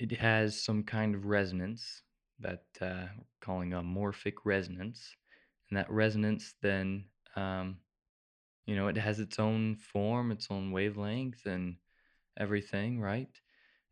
it 0.01 0.11
has 0.13 0.61
some 0.61 0.83
kind 0.83 1.15
of 1.15 1.27
resonance 1.27 2.03
that 2.41 2.65
uh, 2.81 3.07
we're 3.17 3.41
calling 3.41 3.75
a 3.75 3.83
morphic 3.83 4.35
resonance, 4.45 5.15
and 5.69 5.79
that 5.79 5.91
resonance 5.91 6.55
then 6.61 7.05
um, 7.37 7.77
you 8.67 8.75
know 8.75 8.89
it 8.89 8.97
has 8.97 9.21
its 9.21 9.39
own 9.39 9.77
form, 9.77 10.33
its 10.33 10.49
own 10.51 10.73
wavelength, 10.73 11.47
and 11.47 11.77
everything, 12.41 13.01
right? 13.01 13.31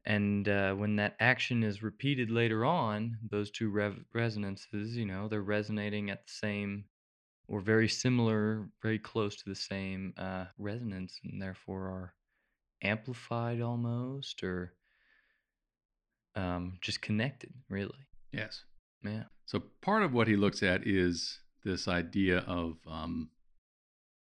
And 0.05 0.49
uh, 0.49 0.75
when 0.75 0.97
that 0.97 1.17
action 1.21 1.63
is 1.63 1.83
repeated 1.83 2.31
later 2.31 2.65
on, 2.65 3.19
those 3.31 3.51
two 3.51 3.71
rev- 3.71 4.05
resonances, 4.15 4.97
you 4.97 5.05
know, 5.05 5.29
they're 5.29 5.43
resonating 5.43 6.11
at 6.11 6.27
the 6.27 6.33
same 6.33 6.85
or 7.47 7.61
very 7.61 7.89
similar, 7.89 8.69
very 8.83 8.99
close 8.99 9.37
to 9.37 9.45
the 9.47 9.55
same 9.55 10.15
uh, 10.17 10.47
resonance, 10.59 11.21
and 11.25 11.41
therefore 11.41 11.83
are 11.83 12.15
amplified 12.83 13.61
almost 13.61 14.43
or 14.43 14.75
um, 16.37 16.79
just 16.81 17.03
connected, 17.03 17.53
really. 17.69 18.07
Yes. 18.33 18.65
Yeah. 19.03 19.25
So 19.47 19.63
part 19.81 20.03
of 20.03 20.13
what 20.13 20.29
he 20.29 20.37
looks 20.37 20.63
at 20.63 20.87
is 20.87 21.41
this 21.65 21.89
idea 21.89 22.39
of 22.47 22.77
um, 22.87 23.31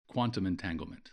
quantum 0.08 0.46
entanglement. 0.46 1.10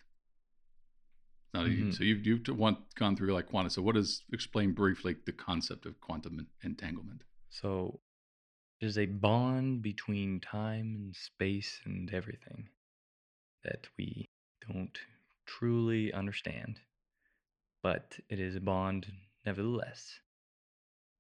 You, 1.64 1.86
Mhm. 1.86 1.94
so 1.94 2.04
you've 2.04 2.26
you've 2.26 2.48
want, 2.58 2.78
gone 2.96 3.16
through 3.16 3.34
like 3.34 3.48
quantum. 3.48 3.70
So 3.70 3.82
what 3.82 3.98
is 3.98 4.24
explain 4.32 4.74
briefly 4.74 5.16
the 5.26 5.32
concept 5.32 5.86
of 5.86 6.00
quantum 6.02 6.48
entanglement? 6.64 7.24
So 7.50 8.00
there's 8.80 8.98
a 8.98 9.06
bond 9.06 9.82
between 9.82 10.40
time 10.42 10.96
and 10.96 11.16
space 11.16 11.82
and 11.86 12.14
everything 12.14 12.70
that 13.64 13.88
we 13.98 14.26
don't 14.68 14.98
truly 15.46 16.12
understand, 16.14 16.80
but 17.82 18.20
it 18.30 18.40
is 18.40 18.56
a 18.56 18.62
bond 18.62 19.12
nevertheless. 19.46 20.20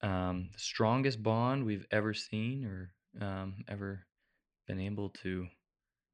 Um, 0.01 0.49
the 0.51 0.59
strongest 0.59 1.23
bond 1.23 1.65
we've 1.65 1.87
ever 1.91 2.13
seen 2.13 2.65
or 2.65 2.91
um, 3.19 3.63
ever 3.67 4.05
been 4.67 4.79
able 4.79 5.09
to 5.09 5.47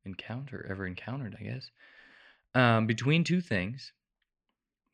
encounter, 0.05 0.65
ever 0.69 0.85
encountered, 0.85 1.35
I 1.39 1.43
guess, 1.43 1.71
um, 2.53 2.85
between 2.87 3.23
two 3.23 3.41
things, 3.41 3.91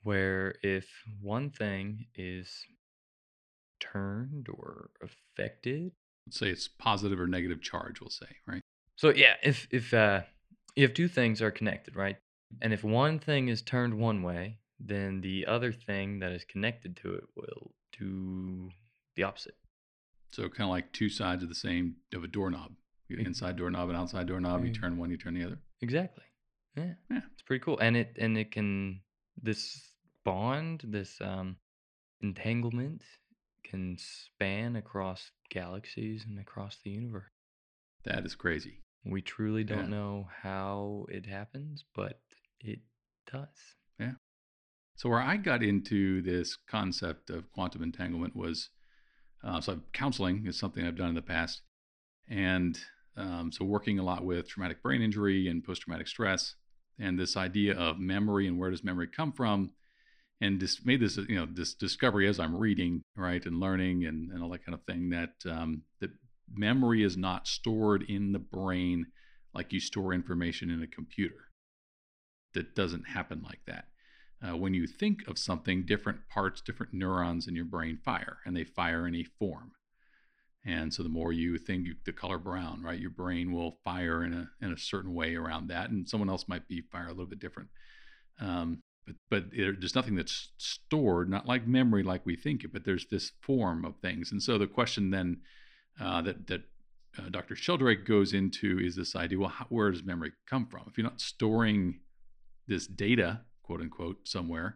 where 0.07 0.55
if 0.63 0.87
one 1.21 1.49
thing 1.49 2.05
is 2.15 2.65
turned 3.79 4.47
or 4.49 4.89
affected 5.03 5.91
Let's 6.27 6.39
say 6.39 6.49
it's 6.49 6.67
positive 6.67 7.21
or 7.21 7.27
negative 7.27 7.61
charge. 7.61 8.01
We'll 8.01 8.09
say 8.09 8.27
right. 8.45 8.61
So 8.97 9.09
yeah, 9.09 9.35
if 9.43 9.65
if 9.71 9.93
uh, 9.93 10.21
if 10.75 10.93
two 10.93 11.07
things 11.07 11.41
are 11.41 11.51
connected, 11.51 11.95
right, 11.95 12.17
and 12.61 12.73
if 12.73 12.83
one 12.83 13.17
thing 13.17 13.47
is 13.47 13.61
turned 13.61 13.97
one 13.97 14.23
way, 14.23 14.59
then 14.77 15.21
the 15.21 15.45
other 15.45 15.71
thing 15.71 16.19
that 16.19 16.33
is 16.33 16.43
connected 16.43 16.97
to 16.97 17.13
it 17.13 17.23
will 17.37 17.71
do 17.97 18.69
the 19.15 19.23
opposite. 19.23 19.55
So 20.33 20.49
kind 20.49 20.63
of 20.63 20.71
like 20.71 20.91
two 20.91 21.07
sides 21.07 21.43
of 21.43 21.49
the 21.49 21.55
same 21.55 21.95
of 22.13 22.25
a 22.25 22.27
doorknob. 22.27 22.73
You 23.07 23.15
get 23.15 23.25
inside 23.25 23.55
doorknob 23.55 23.87
and 23.87 23.97
outside 23.97 24.27
doorknob. 24.27 24.65
You 24.65 24.73
turn 24.73 24.97
one, 24.97 25.09
you 25.09 25.17
turn 25.17 25.33
the 25.33 25.45
other. 25.45 25.59
Exactly. 25.81 26.25
Yeah. 26.75 26.95
Yeah. 27.09 27.21
It's 27.31 27.41
pretty 27.41 27.63
cool, 27.63 27.79
and 27.79 27.95
it 27.95 28.17
and 28.19 28.37
it 28.37 28.51
can 28.51 28.99
this 29.41 29.87
bond, 30.27 30.84
this 30.86 31.22
um, 31.22 31.55
entanglement, 32.22 33.01
can 33.63 33.98
span 33.98 34.75
across 34.75 35.31
galaxies 35.50 36.25
and 36.27 36.38
across 36.38 36.77
the 36.84 36.89
universe. 36.89 37.31
That 38.03 38.25
is 38.25 38.36
crazy. 38.36 38.79
We 39.05 39.22
truly 39.22 39.63
don't 39.63 39.86
Yeah. 39.86 39.96
know 40.00 40.27
how 40.43 41.05
it 41.10 41.25
happens, 41.25 41.86
but 41.96 42.19
it 42.60 42.79
does. 43.31 43.75
Yeah. 43.98 44.15
So 44.98 45.07
where 45.07 45.22
I 45.22 45.38
got 45.38 45.63
into 45.63 46.22
this 46.22 46.57
concept 46.67 47.29
of 47.29 47.50
quantum 47.53 47.81
entanglement 47.81 48.36
was, 48.36 48.69
uh, 49.46 49.62
so 49.62 49.79
counseling 49.93 50.46
is 50.46 50.60
something 50.60 50.86
I've 50.86 50.98
done 50.98 51.10
in 51.10 51.15
the 51.15 51.22
past, 51.22 51.62
And 52.27 52.77
um, 53.15 53.51
so, 53.51 53.63
working 53.65 53.98
a 53.98 54.03
lot 54.03 54.25
with 54.25 54.50
traumatic 54.50 54.84
brain 54.84 55.01
injury 55.01 55.48
and 55.48 55.63
post 55.63 55.84
traumatic 55.84 56.07
stress, 56.07 56.55
and 57.00 57.17
this 57.17 57.38
idea 57.38 57.75
of 57.75 57.98
memory 58.00 58.46
and 58.48 58.60
where 58.60 58.69
does 58.69 58.84
memory 58.84 59.07
come 59.07 59.31
from, 59.31 59.72
and 60.41 60.60
just 60.60 60.86
made 60.86 61.00
this 61.00 61.17
you 61.17 61.36
know 61.36 61.48
this 61.51 61.74
discovery 61.74 62.27
as 62.27 62.39
I'm 62.39 62.56
reading 62.56 63.03
right 63.15 63.44
and 63.46 63.60
learning 63.60 64.06
and, 64.06 64.32
and 64.32 64.44
all 64.44 64.50
that 64.50 64.65
kind 64.65 64.75
of 64.75 64.84
thing 64.84 65.10
that 65.10 65.34
um, 65.50 65.84
that 66.00 66.12
memory 66.53 67.03
is 67.03 67.17
not 67.17 67.48
stored 67.48 68.03
in 68.03 68.32
the 68.32 68.39
brain 68.39 69.08
like 69.53 69.74
you 69.74 69.79
store 69.79 70.13
information 70.13 70.70
in 70.70 70.84
a 70.84 70.88
computer. 70.88 71.50
That 72.53 72.75
doesn't 72.75 73.10
happen 73.10 73.41
like 73.44 73.62
that. 73.65 73.86
Uh, 74.41 74.56
when 74.56 74.74
you 74.74 74.86
think 74.86 75.27
of 75.27 75.39
something, 75.39 75.86
different 75.86 76.20
parts, 76.29 76.62
different 76.62 76.94
neurons 76.94 77.48
in 77.48 77.56
your 77.56 77.65
brain 77.65 77.98
fire, 78.06 78.38
and 78.46 78.56
they 78.56 78.63
fire 78.63 79.08
in 79.08 79.15
a 79.15 79.24
form. 79.24 79.72
And 80.63 80.94
so 80.94 81.01
the 81.01 81.10
more 81.10 81.34
you 81.34 81.58
think 81.58 81.88
the 82.06 82.12
color 82.12 82.38
brown, 82.38 82.84
right, 82.84 83.00
your 83.00 83.10
brain 83.10 83.51
will 83.51 83.79
fire 83.84 84.24
in 84.24 84.34
a 84.34 84.50
in 84.62 84.72
a 84.72 84.77
certain 84.77 85.13
way 85.13 85.36
around 85.36 85.70
that, 85.70 85.89
and 85.89 86.08
someone 86.08 86.29
else 86.29 86.48
might 86.48 86.67
be 86.67 86.82
fire 86.82 87.08
a 87.08 87.12
little 87.12 87.25
bit 87.25 87.39
different. 87.39 87.70
Um, 88.39 88.84
but 89.07 89.15
but 89.29 89.43
it, 89.53 89.79
there's 89.79 89.95
nothing 89.95 90.15
that's 90.15 90.49
stored, 90.57 91.29
not 91.29 91.47
like 91.47 91.65
memory 91.65 92.03
like 92.03 92.25
we 92.25 92.35
think 92.35 92.63
it, 92.63 92.73
but 92.73 92.83
there's 92.83 93.07
this 93.07 93.31
form 93.41 93.85
of 93.85 93.95
things. 94.01 94.31
And 94.31 94.43
so 94.43 94.57
the 94.57 94.67
question 94.67 95.09
then 95.09 95.37
uh, 95.99 96.21
that 96.23 96.47
that 96.47 96.61
uh, 97.17 97.29
Dr. 97.29 97.55
Sheldrake 97.55 98.05
goes 98.05 98.33
into 98.33 98.79
is 98.79 98.95
this 98.95 99.15
idea: 99.15 99.39
well, 99.39 99.49
how, 99.49 99.65
where 99.69 99.89
does 99.89 100.03
memory 100.03 100.33
come 100.47 100.67
from? 100.67 100.83
If 100.87 100.97
you're 100.97 101.05
not 101.05 101.21
storing 101.21 102.01
this 102.67 102.85
data, 102.85 103.41
quote 103.63 103.81
unquote, 103.81 104.27
somewhere, 104.27 104.75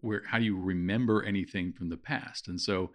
where 0.00 0.22
how 0.26 0.38
do 0.38 0.44
you 0.44 0.60
remember 0.60 1.24
anything 1.24 1.72
from 1.72 1.88
the 1.88 1.96
past? 1.96 2.48
And 2.48 2.60
so 2.60 2.90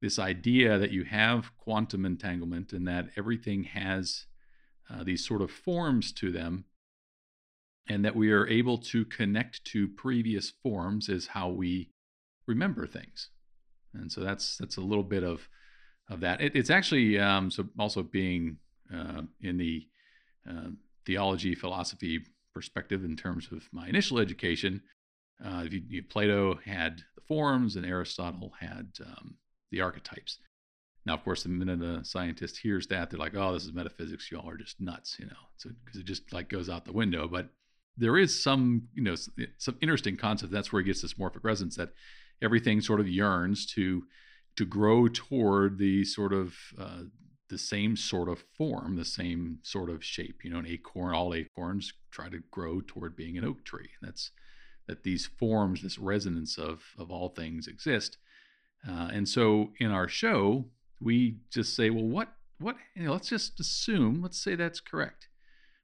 this 0.00 0.18
idea 0.18 0.78
that 0.78 0.92
you 0.92 1.04
have 1.04 1.56
quantum 1.58 2.06
entanglement 2.06 2.72
and 2.72 2.88
that 2.88 3.10
everything 3.18 3.64
has 3.64 4.24
uh, 4.90 5.04
these 5.04 5.24
sort 5.24 5.42
of 5.42 5.50
forms 5.50 6.10
to 6.12 6.32
them 6.32 6.64
and 7.88 8.04
that 8.04 8.16
we 8.16 8.30
are 8.30 8.46
able 8.46 8.78
to 8.78 9.04
connect 9.06 9.64
to 9.64 9.88
previous 9.88 10.52
forms 10.62 11.08
is 11.08 11.26
how 11.28 11.48
we 11.48 11.90
remember 12.46 12.86
things 12.86 13.30
and 13.94 14.10
so 14.10 14.20
that's 14.20 14.56
that's 14.58 14.76
a 14.76 14.80
little 14.80 15.04
bit 15.04 15.22
of 15.22 15.48
of 16.08 16.20
that 16.20 16.40
it, 16.40 16.54
it's 16.54 16.70
actually 16.70 17.18
um, 17.18 17.50
so 17.50 17.66
also 17.78 18.02
being 18.02 18.56
uh, 18.94 19.22
in 19.40 19.56
the 19.56 19.86
uh, 20.48 20.70
theology 21.06 21.54
philosophy 21.54 22.20
perspective 22.54 23.04
in 23.04 23.16
terms 23.16 23.48
of 23.52 23.62
my 23.72 23.88
initial 23.88 24.18
education 24.18 24.82
uh, 25.44 25.64
you, 25.70 25.82
you, 25.88 26.02
plato 26.02 26.58
had 26.64 26.98
the 27.14 27.22
forms 27.26 27.76
and 27.76 27.86
aristotle 27.86 28.52
had 28.60 28.88
um, 29.06 29.36
the 29.70 29.80
archetypes. 29.80 30.38
Now, 31.06 31.14
of 31.14 31.24
course, 31.24 31.42
the 31.42 31.48
minute 31.48 31.82
a 31.82 32.04
scientist 32.04 32.58
hears 32.58 32.86
that, 32.88 33.10
they're 33.10 33.18
like, 33.18 33.34
"Oh, 33.34 33.54
this 33.54 33.64
is 33.64 33.72
metaphysics. 33.72 34.30
Y'all 34.30 34.48
are 34.48 34.56
just 34.56 34.80
nuts," 34.80 35.16
you 35.18 35.26
know. 35.26 35.32
So 35.56 35.70
because 35.84 36.00
it 36.00 36.06
just 36.06 36.32
like 36.32 36.48
goes 36.48 36.68
out 36.68 36.84
the 36.84 36.92
window. 36.92 37.26
But 37.26 37.48
there 38.00 38.18
is 38.18 38.42
some, 38.42 38.88
you 38.94 39.02
know, 39.02 39.14
some 39.58 39.76
interesting 39.80 40.16
concept. 40.16 40.52
That's 40.52 40.72
where 40.72 40.82
he 40.82 40.86
gets 40.86 41.02
this 41.02 41.14
morphic 41.14 41.44
resonance 41.44 41.76
that 41.76 41.90
everything 42.42 42.80
sort 42.80 43.00
of 43.00 43.08
yearns 43.08 43.66
to 43.74 44.04
to 44.56 44.64
grow 44.64 45.06
toward 45.08 45.78
the 45.78 46.04
sort 46.04 46.32
of 46.32 46.54
uh, 46.78 47.02
the 47.48 47.58
same 47.58 47.96
sort 47.96 48.28
of 48.28 48.44
form, 48.56 48.96
the 48.96 49.04
same 49.04 49.58
sort 49.62 49.90
of 49.90 50.04
shape. 50.04 50.44
You 50.44 50.50
know, 50.50 50.58
an 50.58 50.66
acorn, 50.66 51.14
all 51.14 51.34
acorns 51.34 51.92
try 52.10 52.28
to 52.28 52.42
grow 52.50 52.80
toward 52.80 53.16
being 53.16 53.38
an 53.38 53.44
oak 53.44 53.64
tree. 53.64 53.90
And 54.00 54.08
that's 54.08 54.32
that 54.88 55.04
these 55.04 55.26
forms, 55.26 55.82
this 55.82 55.98
resonance 55.98 56.58
of 56.58 56.82
of 56.98 57.10
all 57.10 57.28
things 57.28 57.68
exist. 57.68 58.16
Uh, 58.88 59.10
and 59.12 59.28
so 59.28 59.72
in 59.78 59.90
our 59.90 60.08
show, 60.08 60.64
we 61.00 61.36
just 61.50 61.76
say, 61.76 61.90
well, 61.90 62.04
what, 62.04 62.28
what, 62.58 62.76
you 62.96 63.04
know, 63.04 63.12
let's 63.12 63.28
just 63.28 63.60
assume, 63.60 64.22
let's 64.22 64.42
say 64.42 64.54
that's 64.54 64.80
correct. 64.80 65.28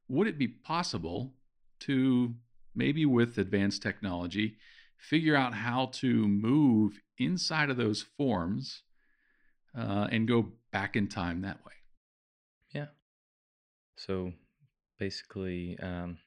Would 0.09 0.29
it 0.29 0.39
be 0.39 0.49
possible 0.49 1.35
to 1.80 2.35
maybe 2.75 3.06
with 3.06 3.38
advanced 3.38 3.83
technology 3.83 4.56
figure 4.99 5.37
out 5.37 5.54
how 5.54 5.87
to 5.92 6.26
move 6.26 7.00
inside 7.18 7.71
of 7.71 7.76
those 7.76 8.02
forms 8.02 8.83
uh, 9.76 10.09
and 10.11 10.26
go 10.26 10.52
back 10.73 10.97
in 10.97 11.06
time 11.06 11.42
that 11.42 11.64
way? 11.64 11.73
Yeah. 12.73 12.87
So 13.97 14.33
basically, 14.99 15.78
um, 15.80 16.18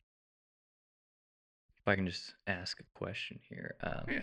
if 1.80 1.88
I 1.88 1.96
can 1.96 2.08
just 2.08 2.34
ask 2.48 2.80
a 2.80 2.98
question 2.98 3.40
here. 3.50 3.76
Um, 3.82 4.06
yeah 4.10 4.22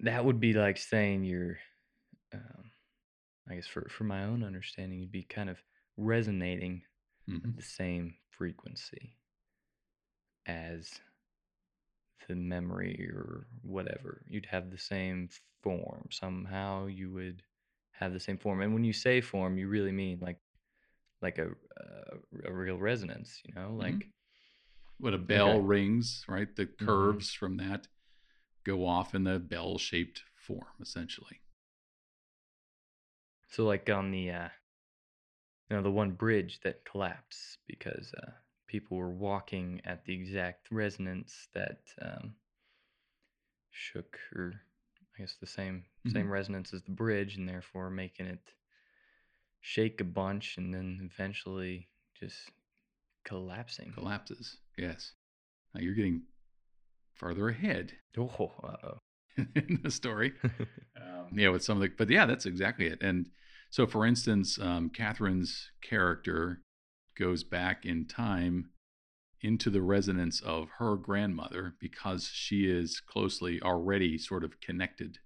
that 0.00 0.24
would 0.24 0.40
be 0.40 0.52
like 0.52 0.76
saying 0.76 1.24
you're, 1.24 1.58
um, 2.32 2.70
I 3.48 3.54
guess 3.54 3.66
for 3.66 3.88
for 3.88 4.04
my 4.04 4.24
own 4.24 4.42
understanding, 4.42 5.00
you'd 5.00 5.12
be 5.12 5.22
kind 5.22 5.48
of 5.50 5.58
resonating 5.96 6.82
hmm 7.26 7.50
the 7.56 7.62
same 7.62 8.14
frequency 8.30 9.16
as 10.46 11.00
the 12.28 12.34
memory 12.34 13.08
or 13.12 13.46
whatever. 13.62 14.22
You'd 14.28 14.46
have 14.46 14.70
the 14.70 14.78
same 14.78 15.28
form. 15.62 16.08
Somehow 16.10 16.86
you 16.86 17.12
would 17.12 17.42
have 17.92 18.12
the 18.12 18.20
same 18.20 18.38
form. 18.38 18.60
And 18.60 18.74
when 18.74 18.84
you 18.84 18.92
say 18.92 19.20
form, 19.20 19.58
you 19.58 19.68
really 19.68 19.92
mean 19.92 20.18
like 20.20 20.38
like 21.22 21.38
a 21.38 21.48
uh, 21.48 22.16
a 22.44 22.52
real 22.52 22.78
resonance. 22.78 23.40
You 23.44 23.54
know, 23.54 23.74
hmm 23.78 23.78
like 23.78 24.08
When 24.98 25.14
a 25.14 25.18
bell 25.18 25.50
okay. 25.52 25.60
rings, 25.60 26.24
right? 26.28 26.54
The 26.54 26.66
hmm 26.78 26.84
curves 26.84 27.32
from 27.32 27.56
that 27.58 27.88
go 28.64 28.86
off 28.86 29.14
in 29.14 29.24
the 29.24 29.38
bell 29.38 29.78
shaped 29.78 30.22
form, 30.36 30.74
essentially. 30.80 31.40
So 33.48 33.64
like 33.64 33.88
on 33.90 34.10
the 34.10 34.30
uh, 34.30 34.48
you 35.70 35.76
know 35.76 35.82
the 35.82 35.90
one 35.90 36.12
bridge 36.12 36.60
that 36.64 36.84
collapsed 36.84 37.58
because 37.66 38.12
uh, 38.22 38.30
people 38.76 38.98
were 38.98 39.08
walking 39.08 39.80
at 39.86 40.04
the 40.04 40.12
exact 40.12 40.68
resonance 40.70 41.48
that 41.54 41.78
um, 42.02 42.34
shook 43.70 44.18
or 44.34 44.52
I 45.16 45.22
guess 45.22 45.36
the 45.40 45.46
same 45.46 45.84
hmm 46.04 46.12
same 46.12 46.30
resonance 46.30 46.74
as 46.74 46.82
the 46.82 46.90
bridge 46.90 47.36
and 47.36 47.48
therefore 47.48 47.88
making 47.88 48.26
it 48.26 48.52
shake 49.60 50.00
a 50.02 50.04
bunch 50.04 50.58
and 50.58 50.74
then 50.74 51.00
eventually 51.10 51.88
just 52.20 52.50
collapsing. 53.24 53.92
Collapses. 53.94 54.58
Yes. 54.76 55.12
Now 55.74 55.80
you're 55.80 55.94
getting 55.94 56.22
farther 57.14 57.48
ahead 57.48 57.94
Oh, 58.18 58.52
uh-oh. 58.62 58.98
in 59.54 59.80
the 59.82 59.90
story. 59.90 60.34
Um, 60.98 61.38
yeah, 61.38 61.50
with 61.50 61.62
some 61.62 61.76
of 61.76 61.82
the, 61.82 61.90
but 61.96 62.08
yeah, 62.08 62.24
that's 62.24 62.46
exactly 62.46 62.86
it. 62.86 62.98
And 63.02 63.28
so, 63.70 63.86
for 63.86 64.06
instance, 64.06 64.58
um, 64.58 64.88
Catherine's 64.88 65.70
character 65.82 66.62
goes 67.18 67.44
back 67.44 67.84
in 67.84 68.06
time 68.06 68.70
into 69.42 69.70
the 69.70 69.82
resonance 69.82 70.40
of 70.40 70.68
her 70.78 70.96
grandmother 70.96 71.74
because 71.80 72.30
she 72.32 72.68
is 72.70 73.00
closely 73.00 73.60
already 73.62 74.18
sort 74.18 74.44
of 74.44 74.60
connected 74.60 75.18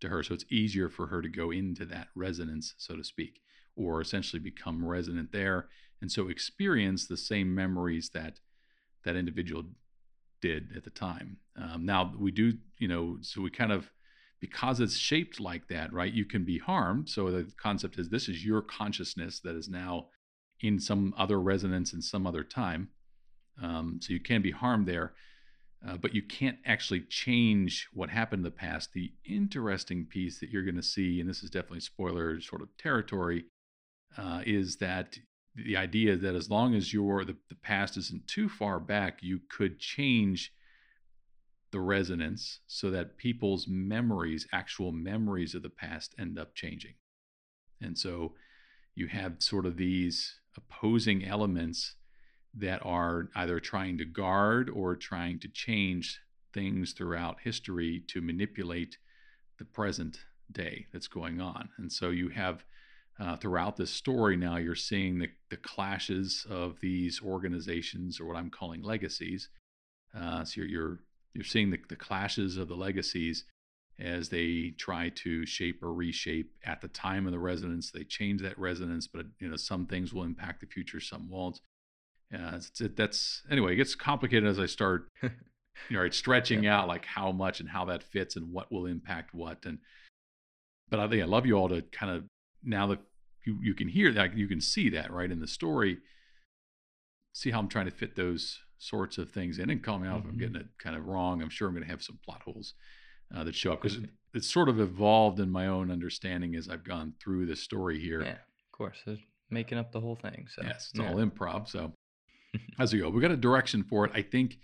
to 0.00 0.08
her. 0.08 0.22
So 0.22 0.34
it's 0.34 0.44
easier 0.50 0.88
for 0.88 1.08
her 1.08 1.20
to 1.22 1.28
go 1.28 1.50
into 1.50 1.84
that 1.86 2.08
resonance, 2.14 2.74
so 2.78 2.96
to 2.96 3.04
speak, 3.04 3.40
or 3.76 4.00
essentially 4.00 4.40
become 4.40 4.84
resonant 4.84 5.32
there. 5.32 5.68
And 6.00 6.10
so 6.10 6.28
experience 6.28 7.06
the 7.06 7.16
same 7.16 7.54
memories 7.54 8.10
that 8.14 8.40
that 9.04 9.16
individual 9.16 9.64
did 10.40 10.70
at 10.76 10.84
the 10.84 10.90
time. 10.90 11.38
Um, 11.56 11.84
now 11.84 12.12
we 12.18 12.30
do, 12.30 12.54
you 12.78 12.88
know, 12.88 13.18
so 13.20 13.40
we 13.40 13.50
kind 13.50 13.72
of, 13.72 13.90
because 14.40 14.80
it's 14.80 14.96
shaped 14.96 15.40
like 15.40 15.68
that, 15.68 15.92
right? 15.92 16.12
You 16.12 16.24
can 16.24 16.44
be 16.44 16.58
harmed. 16.58 17.08
So 17.08 17.30
the 17.30 17.50
concept 17.60 17.98
is 17.98 18.08
this 18.08 18.28
is 18.28 18.44
your 18.44 18.62
consciousness 18.62 19.40
that 19.40 19.56
is 19.56 19.68
now 19.68 20.06
in 20.60 20.80
some 20.80 21.14
other 21.16 21.40
resonance 21.40 21.92
in 21.92 22.02
some 22.02 22.26
other 22.26 22.44
time. 22.44 22.88
Um, 23.62 24.00
so 24.02 24.12
you 24.12 24.20
can 24.20 24.42
be 24.42 24.50
harmed 24.50 24.86
there, 24.86 25.12
uh, 25.86 25.96
but 25.96 26.14
you 26.14 26.22
can't 26.22 26.58
actually 26.64 27.00
change 27.00 27.88
what 27.92 28.10
happened 28.10 28.40
in 28.40 28.44
the 28.44 28.50
past. 28.50 28.92
The 28.92 29.12
interesting 29.24 30.06
piece 30.06 30.38
that 30.40 30.50
you're 30.50 30.64
going 30.64 30.76
to 30.76 30.82
see, 30.82 31.20
and 31.20 31.28
this 31.28 31.42
is 31.42 31.50
definitely 31.50 31.80
spoiler 31.80 32.40
sort 32.40 32.62
of 32.62 32.76
territory, 32.76 33.44
uh, 34.16 34.42
is 34.46 34.76
that 34.76 35.18
the 35.54 35.76
idea 35.76 36.16
that 36.16 36.34
as 36.34 36.48
long 36.48 36.74
as 36.74 36.92
your 36.92 37.24
the, 37.24 37.36
the 37.48 37.56
past 37.56 37.96
isn't 37.96 38.26
too 38.26 38.48
far 38.48 38.78
back, 38.78 39.18
you 39.22 39.40
could 39.50 39.80
change 39.80 40.52
the 41.70 41.80
resonance 41.80 42.60
so 42.66 42.90
that 42.90 43.18
people's 43.18 43.66
memories, 43.68 44.46
actual 44.52 44.92
memories 44.92 45.54
of 45.54 45.62
the 45.62 45.70
past, 45.70 46.14
end 46.18 46.38
up 46.38 46.54
changing. 46.54 46.94
And 47.80 47.98
so 47.98 48.34
you 48.94 49.06
have 49.08 49.36
sort 49.38 49.66
of 49.66 49.76
these 49.76 50.40
opposing 50.58 51.24
elements 51.24 51.94
that 52.54 52.80
are 52.84 53.28
either 53.36 53.60
trying 53.60 53.98
to 53.98 54.04
guard 54.04 54.68
or 54.68 54.96
trying 54.96 55.38
to 55.38 55.48
change 55.48 56.20
things 56.52 56.92
throughout 56.92 57.38
history 57.42 58.02
to 58.08 58.20
manipulate 58.20 58.98
the 59.58 59.64
present 59.64 60.18
day 60.50 60.86
that's 60.92 61.08
going 61.08 61.40
on. 61.40 61.68
And 61.78 61.92
so 61.92 62.10
you 62.10 62.30
have 62.30 62.64
uh, 63.20 63.36
throughout 63.36 63.76
this 63.76 63.90
story 63.90 64.36
now 64.36 64.56
you're 64.56 64.74
seeing 64.74 65.18
the, 65.18 65.28
the 65.50 65.56
clashes 65.56 66.46
of 66.48 66.78
these 66.80 67.20
organizations 67.20 68.20
or 68.20 68.26
what 68.26 68.36
i'm 68.36 68.50
calling 68.50 68.80
legacies 68.82 69.48
uh, 70.16 70.44
so 70.44 70.60
you're, 70.60 70.68
you're 70.68 70.98
you're 71.34 71.44
seeing 71.44 71.70
the, 71.70 71.78
the 71.88 71.96
clashes 71.96 72.56
of 72.56 72.68
the 72.68 72.76
legacies 72.76 73.44
as 74.00 74.28
they 74.28 74.72
try 74.78 75.08
to 75.08 75.44
shape 75.44 75.82
or 75.82 75.92
reshape 75.92 76.52
at 76.64 76.80
the 76.80 76.88
time 76.88 77.26
of 77.26 77.32
the 77.32 77.38
resonance. 77.38 77.90
They 77.90 78.04
change 78.04 78.40
that 78.42 78.58
resonance, 78.58 79.06
but 79.08 79.26
you 79.40 79.48
know 79.48 79.56
some 79.56 79.86
things 79.86 80.12
will 80.12 80.22
impact 80.24 80.60
the 80.60 80.66
future, 80.66 81.00
some 81.00 81.28
won't. 81.28 81.60
It, 82.30 82.96
that's 82.96 83.42
anyway. 83.50 83.72
It 83.72 83.76
gets 83.76 83.94
complicated 83.94 84.48
as 84.48 84.58
I 84.58 84.66
start, 84.66 85.08
you 85.22 85.30
know, 85.90 86.00
right, 86.00 86.14
stretching 86.14 86.64
Yeah. 86.64 86.78
out 86.80 86.88
like 86.88 87.04
how 87.04 87.32
much 87.32 87.60
and 87.60 87.68
how 87.68 87.86
that 87.86 88.02
fits 88.02 88.36
and 88.36 88.52
what 88.52 88.70
will 88.70 88.86
impact 88.86 89.34
what. 89.34 89.64
And 89.64 89.78
but 90.90 91.00
I 91.00 91.08
think 91.08 91.22
I 91.22 91.26
love 91.26 91.46
you 91.46 91.54
all 91.54 91.68
to 91.68 91.82
kind 91.82 92.12
of 92.14 92.24
now 92.62 92.86
that 92.88 93.00
you 93.44 93.58
you 93.62 93.74
can 93.74 93.88
hear 93.88 94.12
that, 94.12 94.36
you 94.36 94.46
can 94.46 94.60
see 94.60 94.90
that 94.90 95.10
right 95.10 95.30
in 95.30 95.40
the 95.40 95.46
story. 95.46 95.98
See 97.32 97.50
how 97.50 97.58
I'm 97.58 97.68
trying 97.68 97.86
to 97.86 97.92
fit 97.92 98.16
those 98.16 98.60
sorts 98.78 99.18
of 99.18 99.30
things 99.30 99.58
in, 99.58 99.70
and 99.70 99.82
call 99.82 99.98
me 99.98 100.08
out 100.08 100.20
if 100.20 100.24
I'm 100.26 100.36
Mhm. 100.36 100.38
getting 100.38 100.56
it 100.56 100.66
kind 100.78 100.96
of 100.96 101.06
wrong. 101.06 101.42
I'm 101.42 101.50
sure 101.50 101.68
I'm 101.68 101.74
going 101.74 101.84
to 101.84 101.90
have 101.90 102.02
some 102.02 102.18
plot 102.24 102.42
holes 102.42 102.74
uh, 103.34 103.44
that 103.44 103.54
show 103.54 103.72
up 103.72 103.82
because 103.82 103.96
Could 103.96 104.04
be. 104.06 104.12
it's 104.34 104.50
sort 104.50 104.68
of 104.68 104.80
evolved 104.80 105.40
in 105.40 105.50
my 105.50 105.66
own 105.66 105.90
understanding 105.90 106.54
as 106.56 106.68
I've 106.68 106.84
gone 106.84 107.14
through 107.20 107.46
the 107.46 107.56
story 107.56 107.98
here. 108.00 108.22
Yeah, 108.22 108.32
of 108.32 108.72
course. 108.72 108.98
It's 109.06 109.20
making 109.50 109.78
up 109.78 109.92
the 109.92 110.00
whole 110.00 110.16
thing. 110.16 110.46
So 110.54 110.62
Yes, 110.64 110.90
it's 110.92 111.00
yeah. 111.00 111.08
all 111.10 111.16
improv. 111.16 111.68
So 111.68 111.92
as 112.78 112.92
we 112.92 113.00
go, 113.00 113.10
we 113.10 113.20
got 113.20 113.30
a 113.30 113.36
direction 113.36 113.82
for 113.84 114.04
it. 114.04 114.12
I 114.14 114.22
think 114.22 114.58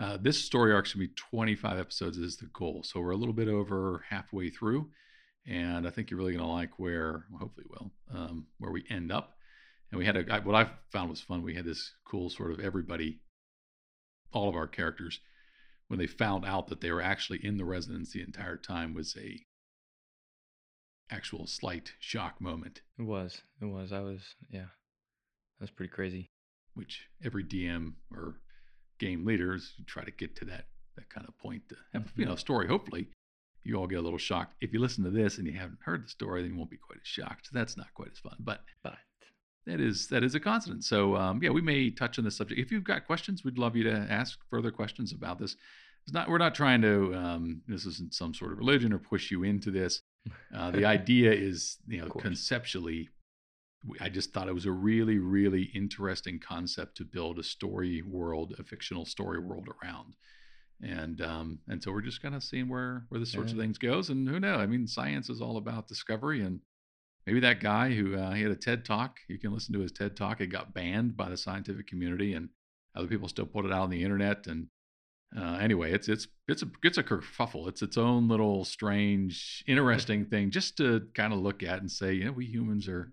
uh, 0.00 0.16
this 0.20 0.38
story 0.42 0.72
arc 0.72 0.86
should 0.86 1.00
be 1.00 1.08
25 1.08 1.78
episodes 1.78 2.16
is 2.16 2.36
the 2.36 2.46
goal. 2.52 2.82
So 2.84 3.00
we're 3.00 3.10
a 3.10 3.16
little 3.16 3.34
bit 3.34 3.48
over 3.48 4.04
halfway 4.08 4.48
through, 4.50 4.88
and 5.46 5.86
I 5.86 5.90
think 5.90 6.10
you're 6.10 6.18
really 6.18 6.32
going 6.32 6.44
to 6.44 6.50
like 6.50 6.78
where, 6.78 7.24
well, 7.30 7.40
hopefully, 7.40 7.66
will 7.68 7.90
um, 8.14 8.46
where 8.58 8.70
we 8.72 8.84
end 8.88 9.12
up. 9.12 9.36
And 9.90 9.98
we 9.98 10.06
had 10.06 10.16
a 10.16 10.40
what 10.42 10.54
I 10.54 10.70
found 10.92 11.10
was 11.10 11.20
fun. 11.20 11.42
We 11.42 11.54
had 11.54 11.64
this 11.64 11.92
cool 12.06 12.30
sort 12.30 12.52
of 12.52 12.60
everybody, 12.60 13.20
all 14.32 14.48
of 14.48 14.54
our 14.54 14.68
characters, 14.68 15.20
when 15.90 15.98
they 15.98 16.06
found 16.06 16.44
out 16.44 16.68
that 16.68 16.80
they 16.80 16.92
were 16.92 17.02
actually 17.02 17.44
in 17.44 17.56
the 17.56 17.64
resonance 17.64 18.12
the 18.12 18.22
entire 18.22 18.56
time 18.56 18.94
was 18.94 19.16
a 19.18 19.40
actual 21.10 21.48
slight 21.48 21.94
shock 21.98 22.40
moment 22.40 22.82
It 22.96 23.02
was. 23.02 23.42
It 23.60 23.64
was. 23.64 23.92
I 23.92 23.98
was. 23.98 24.20
Yeah. 24.48 24.70
That 25.58 25.62
was 25.62 25.70
pretty 25.70 25.90
crazy. 25.90 26.30
which 26.74 27.08
every 27.24 27.42
DM 27.42 27.94
or 28.14 28.36
game 29.00 29.24
leaders 29.26 29.72
try 29.86 30.04
to 30.04 30.12
get 30.12 30.36
to 30.36 30.44
that 30.44 30.66
that 30.94 31.10
kind 31.10 31.26
of 31.26 31.36
point 31.38 31.68
to 31.70 31.76
have 31.92 32.12
you 32.14 32.24
know 32.24 32.30
mm-hmm. 32.30 32.36
a 32.36 32.38
story. 32.40 32.68
Hopefully, 32.68 33.08
you 33.64 33.74
all 33.74 33.88
get 33.88 33.98
a 33.98 34.02
little 34.02 34.16
shocked. 34.16 34.54
If 34.60 34.72
you 34.72 34.78
listen 34.78 35.02
to 35.02 35.10
this 35.10 35.38
and 35.38 35.46
you 35.48 35.54
haven't 35.58 35.80
heard 35.84 36.04
the 36.04 36.08
story, 36.08 36.42
then 36.42 36.52
you 36.52 36.56
won't 36.56 36.70
be 36.70 36.76
quite 36.76 37.00
as 37.02 37.08
shocked. 37.08 37.46
So 37.46 37.50
that's 37.52 37.76
not 37.76 37.92
quite 37.94 38.12
as 38.12 38.18
fun, 38.20 38.36
but 38.38 38.60
But 38.84 38.94
that 39.66 39.80
is 39.80 40.06
that 40.08 40.22
is 40.22 40.34
a 40.34 40.40
constant. 40.40 40.84
So 40.84 41.16
um, 41.16 41.42
yeah, 41.42 41.50
we 41.50 41.60
may 41.60 41.90
touch 41.90 42.18
on 42.18 42.24
this 42.24 42.36
subject. 42.36 42.60
If 42.60 42.70
you've 42.72 42.84
got 42.84 43.06
questions, 43.06 43.44
we'd 43.44 43.58
love 43.58 43.76
you 43.76 43.84
to 43.84 44.06
ask 44.10 44.38
further 44.48 44.70
questions 44.70 45.12
about 45.12 45.38
this. 45.38 45.56
It's 46.04 46.14
not 46.14 46.28
we're 46.28 46.38
not 46.38 46.54
trying 46.54 46.82
to 46.82 47.14
um, 47.14 47.62
this 47.66 47.86
isn't 47.86 48.14
some 48.14 48.34
sort 48.34 48.52
of 48.52 48.58
religion 48.58 48.92
or 48.92 48.98
push 48.98 49.30
you 49.30 49.44
into 49.44 49.70
this. 49.70 50.00
Uh, 50.54 50.70
the 50.70 50.84
idea 50.96 51.32
is 51.32 51.78
you 51.86 52.00
know 52.00 52.08
conceptually 52.08 53.08
I 54.00 54.08
just 54.08 54.32
thought 54.32 54.48
it 54.48 54.54
was 54.54 54.66
a 54.66 54.72
really, 54.72 55.18
really 55.18 55.70
interesting 55.74 56.38
concept 56.38 56.96
to 56.98 57.04
build 57.04 57.38
a 57.38 57.42
story 57.42 58.02
world, 58.02 58.54
a 58.58 58.62
fictional 58.62 59.06
story 59.06 59.38
world 59.38 59.68
around. 59.82 60.16
And 60.82 61.20
um, 61.20 61.58
and 61.68 61.82
so 61.82 61.92
we're 61.92 62.00
just 62.00 62.22
kind 62.22 62.34
of 62.34 62.42
seeing 62.42 62.68
where 62.68 63.04
where 63.08 63.20
this 63.20 63.32
sorts 63.32 63.52
of 63.52 63.58
things 63.58 63.78
goes. 63.78 64.08
And 64.10 64.28
who 64.28 64.40
knows? 64.40 64.60
I 64.60 64.66
mean, 64.66 64.86
science 64.86 65.28
is 65.28 65.40
all 65.40 65.56
about 65.56 65.88
discovery. 65.88 66.40
And 66.42 66.60
maybe 67.26 67.40
that 67.40 67.60
guy 67.60 67.92
who 67.92 68.16
uh, 68.16 68.32
he 68.32 68.42
had 68.42 68.52
a 68.52 68.56
TED 68.56 68.84
talk, 68.84 69.18
you 69.28 69.38
can 69.38 69.52
listen 69.52 69.74
to 69.74 69.80
his 69.80 69.92
TED 69.92 70.16
talk. 70.16 70.40
It 70.40 70.48
got 70.48 70.74
banned 70.74 71.16
by 71.16 71.28
the 71.28 71.36
scientific 71.36 71.86
community, 71.86 72.34
and 72.34 72.48
other 72.94 73.06
people 73.06 73.28
still 73.28 73.46
put 73.46 73.64
it 73.64 73.72
out 73.72 73.82
on 73.82 73.90
the 73.90 74.02
internet. 74.02 74.46
And 74.46 74.68
uh, 75.36 75.58
anyway, 75.60 75.92
it's 75.92 76.08
it's 76.08 76.26
it's 76.48 76.62
a 76.62 76.66
it's 76.82 76.98
a 76.98 77.02
kerfuffle. 77.02 77.68
It's 77.68 77.82
its 77.82 77.96
own 77.96 78.28
little 78.28 78.64
strange, 78.64 79.62
interesting 79.66 80.24
thing, 80.26 80.50
just 80.50 80.76
to 80.78 81.06
kind 81.14 81.32
of 81.32 81.38
look 81.40 81.62
at 81.62 81.80
and 81.80 81.90
say, 81.90 82.12
you 82.14 82.24
know, 82.24 82.32
we 82.32 82.46
humans 82.46 82.88
are 82.88 83.12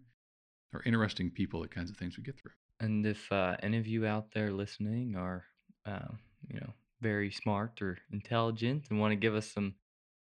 are 0.73 0.81
interesting 0.85 1.29
people. 1.31 1.61
The 1.61 1.67
kinds 1.67 1.89
of 1.89 1.97
things 1.97 2.17
we 2.17 2.23
get 2.23 2.39
through. 2.39 2.51
and 2.79 3.05
if 3.05 3.31
uh, 3.31 3.57
any 3.61 3.77
of 3.77 3.87
you 3.87 4.05
out 4.05 4.31
there 4.33 4.51
listening 4.51 5.15
are, 5.15 5.45
uh, 5.85 6.09
you 6.47 6.59
know, 6.59 6.73
very 7.01 7.31
smart 7.31 7.81
or 7.81 7.97
intelligent 8.11 8.85
and 8.89 8.99
want 8.99 9.11
to 9.11 9.15
give 9.15 9.35
us 9.35 9.51
some 9.51 9.75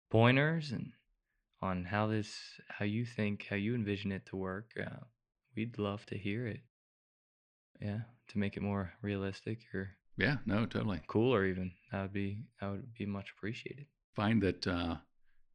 pointers 0.09 0.71
and 0.71 0.91
on 1.65 1.86
how 1.86 2.08
this, 2.08 2.32
how 2.69 2.86
you 2.86 3.06
think, 3.06 3.47
how 3.49 3.56
you 3.56 3.75
envision 3.75 4.12
it 4.12 4.25
to 4.28 4.36
work, 4.38 4.71
uh, 4.80 5.04
we'd 5.56 5.78
love 5.78 6.06
to 6.08 6.17
hear 6.17 6.47
it. 6.47 6.62
Yeah, 7.82 8.01
to 8.30 8.38
make 8.38 8.56
it 8.56 8.63
more 8.63 8.93
realistic 9.01 9.60
or 9.73 9.89
Yeah, 10.17 10.38
no, 10.45 10.65
totally. 10.65 11.01
cooler, 11.08 11.45
even 11.45 11.71
that 11.91 12.01
would 12.04 12.13
be 12.13 12.39
that 12.62 12.71
would 12.71 12.93
be 12.93 13.06
much 13.06 13.34
appreciated. 13.36 13.88
Find 14.15 14.41
that 14.43 14.65
uh, 14.65 14.95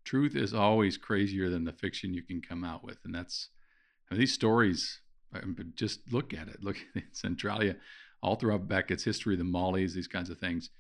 truth 0.04 0.36
is 0.36 0.52
always 0.52 0.98
crazier 0.98 1.48
than 1.48 1.64
the 1.64 1.72
fiction 1.72 2.12
you 2.12 2.22
can 2.22 2.42
come 2.42 2.62
out 2.62 2.84
with, 2.84 2.98
and 3.04 3.14
that's 3.14 3.48
I 4.10 4.14
mean, 4.14 4.20
these 4.20 4.34
stories. 4.34 5.00
Just 5.76 6.00
look 6.12 6.34
at 6.34 6.48
it. 6.48 6.58
Look 6.60 6.76
at 6.96 7.04
Centralia, 7.12 7.76
all 8.20 8.34
throughout 8.34 8.68
Beckett's 8.68 9.04
history, 9.04 9.36
the 9.36 9.44
Mollies, 9.44 9.94
these 9.94 10.08
kinds 10.08 10.28
of 10.28 10.38
things. 10.38 10.70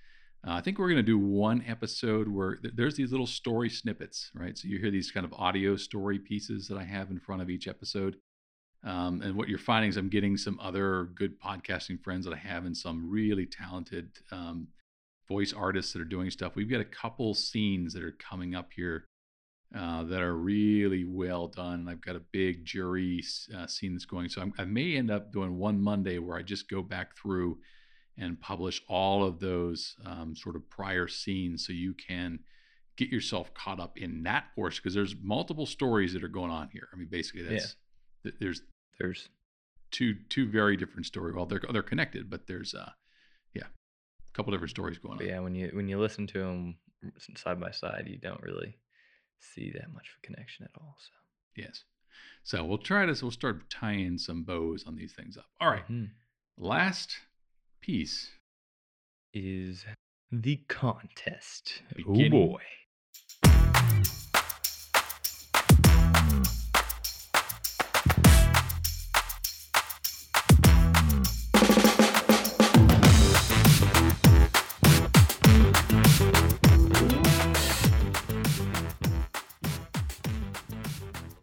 Uh, 0.46 0.52
I 0.52 0.60
think 0.62 0.78
we're 0.78 0.88
going 0.88 0.96
to 0.96 1.02
do 1.02 1.18
one 1.18 1.62
episode 1.66 2.26
where 2.26 2.56
th- 2.56 2.74
there's 2.74 2.96
these 2.96 3.10
little 3.10 3.26
story 3.26 3.68
snippets, 3.68 4.30
right? 4.34 4.56
So 4.56 4.68
you 4.68 4.78
hear 4.78 4.90
these 4.90 5.10
kind 5.10 5.26
of 5.26 5.34
audio 5.34 5.76
story 5.76 6.18
pieces 6.18 6.66
that 6.68 6.78
I 6.78 6.84
have 6.84 7.10
in 7.10 7.20
front 7.20 7.42
of 7.42 7.50
each 7.50 7.68
episode. 7.68 8.16
Um, 8.82 9.20
and 9.20 9.36
what 9.36 9.48
you're 9.48 9.58
finding 9.58 9.90
is 9.90 9.98
I'm 9.98 10.08
getting 10.08 10.38
some 10.38 10.58
other 10.58 11.10
good 11.14 11.38
podcasting 11.38 12.02
friends 12.02 12.24
that 12.24 12.32
I 12.32 12.38
have 12.38 12.64
and 12.64 12.74
some 12.74 13.10
really 13.10 13.44
talented 13.44 14.08
um, 14.32 14.68
voice 15.28 15.52
artists 15.52 15.92
that 15.92 16.00
are 16.00 16.06
doing 16.06 16.30
stuff. 16.30 16.56
We've 16.56 16.70
got 16.70 16.80
a 16.80 16.86
couple 16.86 17.34
scenes 17.34 17.92
that 17.92 18.02
are 18.02 18.16
coming 18.18 18.54
up 18.54 18.70
here 18.74 19.04
uh, 19.76 20.04
that 20.04 20.22
are 20.22 20.34
really 20.34 21.04
well 21.04 21.48
done. 21.48 21.86
I've 21.88 22.00
got 22.00 22.16
a 22.16 22.22
big 22.32 22.64
jury 22.64 23.22
uh, 23.54 23.66
scene 23.66 23.92
that's 23.92 24.06
going. 24.06 24.30
So 24.30 24.40
I'm, 24.40 24.54
I 24.58 24.64
may 24.64 24.96
end 24.96 25.10
up 25.10 25.32
doing 25.32 25.58
one 25.58 25.80
Monday 25.80 26.18
where 26.18 26.38
I 26.38 26.42
just 26.42 26.70
go 26.70 26.82
back 26.82 27.14
through 27.16 27.58
and 28.18 28.40
publish 28.40 28.82
all 28.88 29.24
of 29.24 29.40
those 29.40 29.96
um, 30.04 30.34
sort 30.36 30.56
of 30.56 30.68
prior 30.68 31.08
scenes 31.08 31.66
so 31.66 31.72
you 31.72 31.94
can 31.94 32.40
get 32.96 33.08
yourself 33.08 33.54
caught 33.54 33.80
up 33.80 33.96
in 33.96 34.22
that 34.24 34.44
portion 34.54 34.80
because 34.82 34.94
there's 34.94 35.14
multiple 35.22 35.64
stories 35.66 36.12
that 36.12 36.22
are 36.22 36.28
going 36.28 36.50
on 36.50 36.68
here. 36.72 36.88
I 36.92 36.96
mean, 36.96 37.08
basically, 37.10 37.42
that's 37.42 37.76
th- 38.22 38.34
there's 38.40 38.62
There's 38.98 39.28
two 39.90 40.14
two 40.28 40.48
very 40.50 40.76
different 40.76 41.06
stories. 41.06 41.34
Well, 41.34 41.46
they're 41.46 41.62
they're 41.72 41.82
connected, 41.82 42.28
but 42.28 42.46
there's 42.46 42.74
uh 42.74 42.90
yeah, 43.54 43.64
a 43.64 44.32
couple 44.34 44.52
different 44.52 44.70
stories 44.70 44.98
going 44.98 45.16
but 45.18 45.24
on. 45.24 45.30
yeah, 45.30 45.40
when 45.40 45.54
you 45.54 45.70
when 45.72 45.88
you 45.88 45.98
listen 45.98 46.26
to 46.28 46.38
them 46.40 46.76
side 47.36 47.58
by 47.60 47.70
side, 47.70 48.04
you 48.06 48.18
don't 48.18 48.42
really 48.42 48.76
see 49.38 49.70
that 49.72 49.90
much 49.92 50.08
of 50.08 50.14
a 50.22 50.26
connection 50.26 50.64
at 50.66 50.80
all. 50.80 50.96
So 50.98 51.12
Yes. 51.56 51.84
So 52.42 52.64
we'll 52.64 52.78
try 52.78 53.06
this. 53.06 53.22
We'll 53.22 53.30
start 53.32 53.70
tying 53.70 54.18
some 54.18 54.42
bows 54.44 54.84
on 54.86 54.94
these 54.96 55.14
things 55.14 55.36
up. 55.38 55.46
All 55.60 55.70
right. 55.70 55.86
Mhm. 55.88 56.10
Last 56.58 57.16
piece. 57.80 58.30
is 59.32 59.84
the 60.30 60.56
contest. 60.68 61.82
Beginning. 61.96 62.32
Oh 62.32 62.46
boy. 62.46 62.62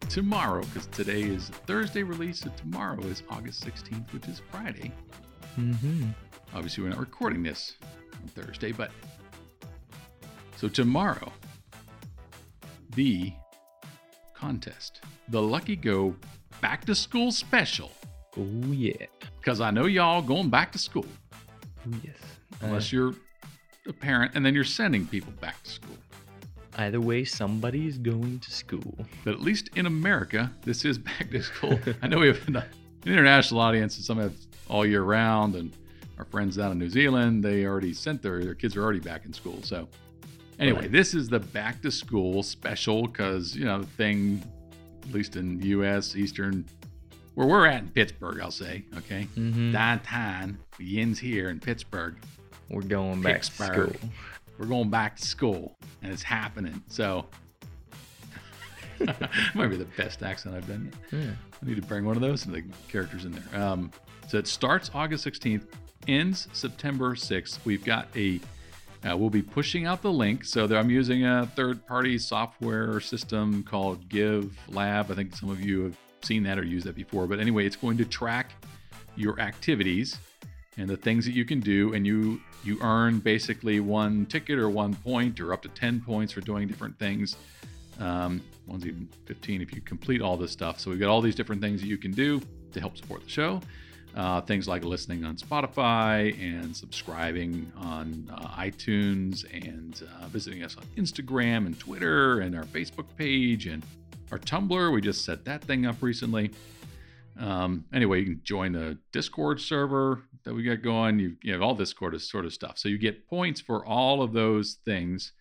Tomorrow, 0.08 0.62
because 0.62 0.86
today 0.88 1.22
is 1.22 1.50
Thursday 1.66 2.02
release, 2.02 2.40
so 2.40 2.50
tomorrow 2.56 3.00
is 3.02 3.22
August 3.30 3.64
16th, 3.64 4.12
which 4.12 4.26
is 4.26 4.42
Friday. 4.50 4.92
Mm-hmm. 5.58 6.10
Obviously, 6.54 6.82
we're 6.82 6.90
not 6.90 6.98
recording 6.98 7.42
this 7.42 7.74
on 8.14 8.28
Thursday, 8.28 8.72
but 8.72 8.90
so 10.56 10.68
tomorrow, 10.68 11.30
the 12.94 13.32
contest, 14.34 15.00
the 15.28 15.40
Lucky 15.40 15.76
Go 15.76 16.14
Back 16.60 16.84
to 16.86 16.94
School 16.94 17.30
Special, 17.30 17.92
Oh 18.36 18.44
yeah. 18.72 18.92
because 19.40 19.60
I 19.60 19.70
know 19.70 19.86
y'all 19.86 20.22
going 20.22 20.48
back 20.50 20.72
to 20.72 20.78
school, 20.78 21.06
yes. 22.02 22.16
Uh, 22.54 22.66
unless 22.66 22.92
you're 22.92 23.14
a 23.86 23.92
parent 23.92 24.32
and 24.34 24.44
then 24.44 24.54
you're 24.54 24.64
sending 24.64 25.06
people 25.06 25.32
back 25.40 25.62
to 25.62 25.70
school. 25.70 25.96
either 26.78 27.00
way, 27.00 27.24
somebody's 27.24 27.98
going 27.98 28.38
to 28.40 28.50
school. 28.50 28.94
But 29.24 29.34
at 29.34 29.40
least 29.40 29.70
in 29.76 29.86
America, 29.86 30.50
this 30.62 30.84
is 30.84 30.98
back 31.10 31.30
to 31.30 31.42
school. 31.42 31.78
I 32.02 32.08
know 32.08 32.18
we 32.18 32.28
have 32.28 32.48
an, 32.48 32.56
an 32.56 32.64
international 33.04 33.60
audience, 33.60 33.96
and 33.96 34.04
some 34.04 34.18
have 34.18 34.34
all 34.68 34.84
year 34.84 35.02
round, 35.02 35.54
and 35.54 35.72
our 36.18 36.24
friends 36.26 36.56
down 36.56 36.72
in 36.72 36.78
New 36.78 36.90
Zealand, 36.90 37.44
they 37.44 37.64
already 37.64 37.92
sent 37.94 38.22
their 38.22 38.42
their 38.44 38.54
kids 38.54 38.76
are 38.76 38.82
already 38.82 39.00
back 39.00 39.24
in 39.24 39.32
school. 39.32 39.62
So 39.62 39.88
anyway, 40.58 40.80
Right. 40.82 40.92
this 40.92 41.14
is 41.14 41.28
the 41.28 41.40
back 41.40 41.80
to 41.82 41.90
school 41.90 42.42
special 42.42 43.06
because 43.06 43.56
you 43.56 43.64
know 43.64 43.80
the 43.80 43.86
thing, 43.86 44.42
at 45.04 45.12
least 45.14 45.36
in 45.36 45.60
U.S. 45.62 46.16
Eastern, 46.16 46.64
where 47.34 47.46
we're 47.46 47.66
at 47.66 47.82
in 47.82 47.88
Pittsburgh, 47.90 48.40
I'll 48.40 48.50
say, 48.50 48.84
okay, 48.98 49.28
Mm-hmm. 49.36 49.72
downtown 49.72 50.58
begins 50.76 51.18
here 51.18 51.50
in 51.50 51.60
Pittsburgh. 51.60 52.16
We're 52.68 52.82
going 52.82 53.22
back 53.22 53.42
to 53.42 53.50
school. 53.52 53.92
We're 54.58 54.66
going 54.66 54.90
back 54.90 55.16
to 55.16 55.24
school, 55.24 55.76
and 56.02 56.12
it's 56.12 56.22
happening. 56.22 56.82
So 56.88 57.26
Might 59.54 59.68
be 59.68 59.76
the 59.76 59.86
best 59.96 60.24
accent 60.24 60.56
I've 60.56 60.66
done 60.66 60.92
yet. 61.12 61.20
Yeah. 61.22 61.30
I 61.62 61.66
need 61.66 61.76
to 61.76 61.82
bring 61.86 62.04
one 62.04 62.16
of 62.16 62.22
those 62.22 62.46
and 62.46 62.54
the 62.54 62.64
characters 62.88 63.24
in 63.24 63.30
there. 63.32 63.62
Um, 63.62 63.92
so 64.26 64.38
it 64.38 64.48
starts 64.48 64.90
August 64.92 65.24
16th, 65.24 65.66
ends 66.06 66.48
September 66.52 67.14
6th. 67.14 67.58
We've 67.64 67.84
got 67.84 68.08
a, 68.16 68.40
uh, 69.08 69.16
we'll 69.16 69.30
be 69.30 69.42
pushing 69.42 69.86
out 69.86 70.02
the 70.02 70.12
link. 70.12 70.44
So 70.44 70.66
there, 70.66 70.78
I'm 70.78 70.90
using 70.90 71.24
a 71.24 71.46
third 71.56 71.86
party 71.86 72.18
software 72.18 73.00
system 73.00 73.62
called 73.62 74.08
Give 74.08 74.56
Lab. 74.68 75.10
I 75.10 75.14
think 75.14 75.34
some 75.34 75.50
of 75.50 75.60
you 75.60 75.84
have 75.84 75.96
seen 76.22 76.42
that 76.44 76.58
or 76.58 76.64
used 76.64 76.86
that 76.86 76.96
before. 76.96 77.26
But 77.26 77.40
anyway, 77.40 77.66
it's 77.66 77.76
going 77.76 77.98
to 77.98 78.04
track 78.04 78.52
your 79.16 79.40
activities 79.40 80.18
and 80.76 80.88
the 80.88 80.96
things 80.96 81.24
that 81.24 81.32
you 81.32 81.44
can 81.44 81.60
do. 81.60 81.94
And 81.94 82.06
you, 82.06 82.40
you 82.64 82.78
earn 82.80 83.18
basically 83.18 83.80
one 83.80 84.26
ticket 84.26 84.58
or 84.58 84.68
one 84.68 84.94
point 84.94 85.40
or 85.40 85.52
up 85.52 85.62
to 85.62 85.68
10 85.68 86.00
points 86.00 86.32
for 86.32 86.40
doing 86.40 86.68
different 86.68 86.98
things. 86.98 87.36
Um, 87.98 88.40
one's 88.66 88.86
even 88.86 89.08
15 89.26 89.60
if 89.60 89.72
you 89.72 89.80
complete 89.80 90.22
all 90.22 90.36
this 90.36 90.52
stuff. 90.52 90.78
So 90.80 90.90
we've 90.90 91.00
got 91.00 91.08
all 91.08 91.20
these 91.20 91.34
different 91.34 91.60
things 91.60 91.80
that 91.80 91.88
you 91.88 91.98
can 91.98 92.12
do 92.12 92.40
to 92.72 92.80
help 92.80 92.96
support 92.96 93.24
the 93.24 93.30
show. 93.30 93.60
Uh, 94.16 94.40
things 94.40 94.66
like 94.66 94.84
listening 94.84 95.24
on 95.24 95.36
Spotify 95.36 96.36
and 96.42 96.76
subscribing 96.76 97.70
on 97.76 98.28
uh, 98.34 98.48
iTunes 98.48 99.44
and 99.52 100.02
uh, 100.02 100.26
visiting 100.26 100.64
us 100.64 100.76
on 100.76 100.84
Instagram 100.96 101.66
and 101.66 101.78
Twitter 101.78 102.40
and 102.40 102.56
our 102.56 102.64
Facebook 102.64 103.06
page 103.16 103.66
and 103.66 103.84
our 104.32 104.38
Tumblr. 104.38 104.92
We 104.92 105.00
just 105.00 105.24
set 105.24 105.44
that 105.44 105.62
thing 105.62 105.86
up 105.86 105.96
recently. 106.00 106.50
Um, 107.38 107.84
anyway, 107.92 108.20
you 108.20 108.24
can 108.24 108.40
join 108.42 108.72
the 108.72 108.98
Discord 109.12 109.60
server 109.60 110.24
that 110.44 110.54
we 110.54 110.62
got 110.62 110.82
going. 110.82 111.18
You, 111.18 111.36
you 111.42 111.52
have 111.52 111.62
all 111.62 111.74
this 111.74 111.90
sort 111.90 112.14
of 112.14 112.22
sort 112.22 112.44
of 112.44 112.52
stuff. 112.52 112.78
So 112.78 112.88
you 112.88 112.98
get 112.98 113.28
points 113.28 113.60
for 113.60 113.84
all 113.86 114.22
of 114.22 114.32
those 114.32 114.78
things. 114.84 115.32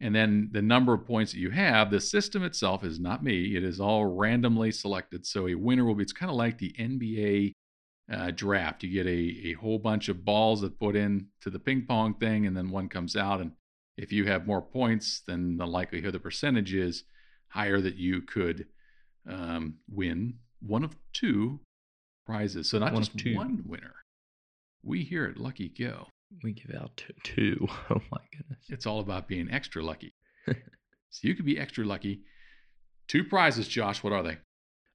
And 0.00 0.14
then 0.14 0.50
the 0.52 0.62
number 0.62 0.92
of 0.92 1.06
points 1.06 1.32
that 1.32 1.38
you 1.38 1.50
have, 1.50 1.90
the 1.90 2.00
system 2.00 2.42
itself 2.42 2.84
is 2.84 2.98
not 3.00 3.22
me. 3.22 3.56
It 3.56 3.64
is 3.64 3.80
all 3.80 4.04
randomly 4.04 4.70
selected. 4.72 5.26
So 5.26 5.48
a 5.48 5.54
winner 5.54 5.84
will 5.84 5.94
be, 5.94 6.02
it's 6.02 6.12
kind 6.12 6.30
of 6.30 6.36
like 6.36 6.58
the 6.58 6.74
NBA 6.78 7.52
uh, 8.12 8.30
draft. 8.30 8.82
You 8.82 8.90
get 8.90 9.06
a, 9.06 9.48
a 9.50 9.52
whole 9.54 9.78
bunch 9.78 10.08
of 10.08 10.24
balls 10.24 10.60
that 10.60 10.78
put 10.78 10.96
in 10.96 11.28
to 11.42 11.50
the 11.50 11.58
ping 11.58 11.84
pong 11.86 12.14
thing, 12.14 12.46
and 12.46 12.56
then 12.56 12.70
one 12.70 12.88
comes 12.88 13.16
out. 13.16 13.40
And 13.40 13.52
if 13.96 14.12
you 14.12 14.26
have 14.26 14.46
more 14.46 14.62
points, 14.62 15.22
then 15.26 15.56
the 15.56 15.66
likelihood, 15.66 16.14
the 16.14 16.20
percentage 16.20 16.74
is 16.74 17.04
higher 17.48 17.80
that 17.80 17.96
you 17.96 18.22
could 18.22 18.66
um, 19.28 19.76
win 19.88 20.34
one 20.60 20.84
of 20.84 20.96
two 21.12 21.60
prizes. 22.26 22.70
So 22.70 22.78
not 22.78 22.92
One 22.92 23.02
just 23.02 23.36
one 23.36 23.62
winner. 23.66 23.94
We 24.82 25.02
here 25.02 25.24
at 25.24 25.38
Lucky 25.40 25.68
Go, 25.68 26.06
We 26.44 26.52
give 26.52 26.74
out 26.74 26.96
t- 26.96 27.14
two. 27.24 27.66
Oh 27.90 28.00
my 28.10 28.20
goodness. 28.36 28.60
it's 28.68 28.86
all 28.86 29.00
about 29.00 29.26
being 29.28 29.50
extra 29.50 29.82
lucky. 29.82 30.12
so 30.46 30.54
you 31.22 31.34
could 31.34 31.44
be 31.44 31.58
extra 31.58 31.84
lucky. 31.84 32.20
Two 33.08 33.24
prizes, 33.24 33.68
Josh. 33.68 34.02
What 34.02 34.12
are 34.12 34.22
they? 34.22 34.38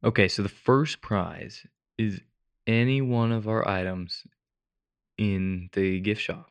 Okay, 0.03 0.27
so 0.27 0.43
the 0.43 0.49
first 0.49 1.01
prize 1.01 1.65
is 1.97 2.21
any 2.67 3.01
one 3.01 3.31
of 3.31 3.47
our 3.47 3.67
items 3.67 4.23
in 5.17 5.69
the 5.73 5.99
gift 5.99 6.21
shop. 6.21 6.47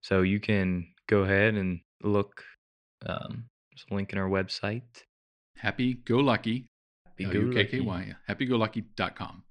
So 0.00 0.22
you 0.22 0.40
can 0.40 0.88
go 1.08 1.20
ahead 1.22 1.54
and 1.54 1.80
look. 2.02 2.42
Um, 3.06 3.44
there's 3.70 3.84
a 3.90 3.94
link 3.94 4.12
in 4.12 4.18
our 4.18 4.28
website. 4.28 4.82
Happy 5.56 5.94
Go 5.94 6.18
Lucky. 6.18 6.68
L-U-K-K-Y, 7.20 8.04
yeah, 8.08 8.34
happygolukky.com. 8.34 9.44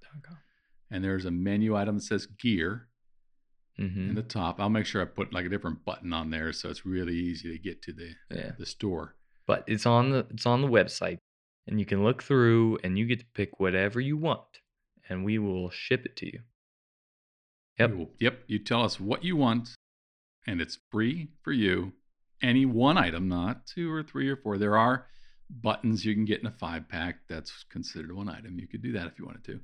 And 0.89 1.03
there's 1.03 1.23
a 1.25 1.31
menu 1.31 1.75
item 1.75 1.95
that 1.95 2.03
says 2.03 2.25
gear 2.25 2.87
Mm-hmm. 3.79 4.09
in 4.09 4.15
the 4.15 4.21
top. 4.21 4.59
I'll 4.59 4.69
make 4.69 4.85
sure 4.85 5.01
I 5.01 5.05
put 5.05 5.33
like 5.33 5.45
a 5.45 5.49
different 5.49 5.83
button 5.85 6.11
on 6.11 6.29
there 6.29 6.51
so 6.51 6.69
it's 6.69 6.85
really 6.85 7.15
easy 7.15 7.51
to 7.53 7.57
get 7.57 7.81
to 7.83 7.93
the, 7.93 8.09
Yeah, 8.29 8.51
the 8.59 8.65
store. 8.65 9.15
but 9.47 9.63
it's 9.65 9.85
on 9.85 10.11
the 10.11 10.27
it's 10.29 10.45
on 10.45 10.61
the 10.61 10.67
website, 10.67 11.17
and 11.67 11.79
you 11.79 11.85
can 11.85 12.03
look 12.03 12.21
through, 12.21 12.77
and 12.83 12.99
you 12.99 13.05
get 13.05 13.19
to 13.19 13.25
pick 13.33 13.59
whatever 13.61 13.99
you 14.01 14.17
want, 14.17 14.41
and 15.11 15.25
we 15.25 15.37
will 15.37 15.69
ship 15.69 16.05
it 16.05 16.15
to 16.15 16.25
you. 16.25 16.39
Yep. 17.77 17.91
Will- 17.95 18.11
yep. 18.19 18.43
You 18.47 18.59
tell 18.59 18.83
us 18.83 18.99
what 18.99 19.23
you 19.23 19.35
want, 19.35 19.75
and 20.47 20.61
it's 20.61 20.79
free 20.89 21.29
for 21.43 21.51
you. 21.51 21.93
Any 22.41 22.65
one 22.65 22.97
item, 22.97 23.27
not 23.27 23.67
two 23.67 23.91
or 23.91 24.01
three 24.03 24.29
or 24.29 24.35
four. 24.37 24.57
There 24.57 24.77
are 24.77 25.07
buttons 25.49 26.05
you 26.05 26.13
can 26.13 26.25
get 26.25 26.39
in 26.39 26.47
a 26.47 26.51
five 26.51 26.87
pack. 26.89 27.27
That's 27.27 27.65
considered 27.69 28.15
one 28.15 28.29
item. 28.29 28.57
You 28.57 28.67
could 28.67 28.81
do 28.81 28.93
that 28.93 29.05
if 29.07 29.19
you 29.19 29.25
wanted 29.25 29.43
to. 29.45 29.59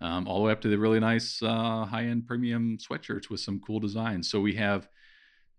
Um, 0.00 0.26
all 0.26 0.38
the 0.40 0.44
way 0.46 0.52
up 0.52 0.60
to 0.62 0.68
the 0.68 0.78
really 0.78 0.98
nice 0.98 1.40
uh, 1.42 1.84
high 1.84 2.04
end 2.06 2.26
premium 2.26 2.76
sweatshirts 2.78 3.30
with 3.30 3.38
some 3.40 3.60
cool 3.60 3.78
designs. 3.78 4.28
So 4.28 4.40
we 4.40 4.56
have 4.56 4.88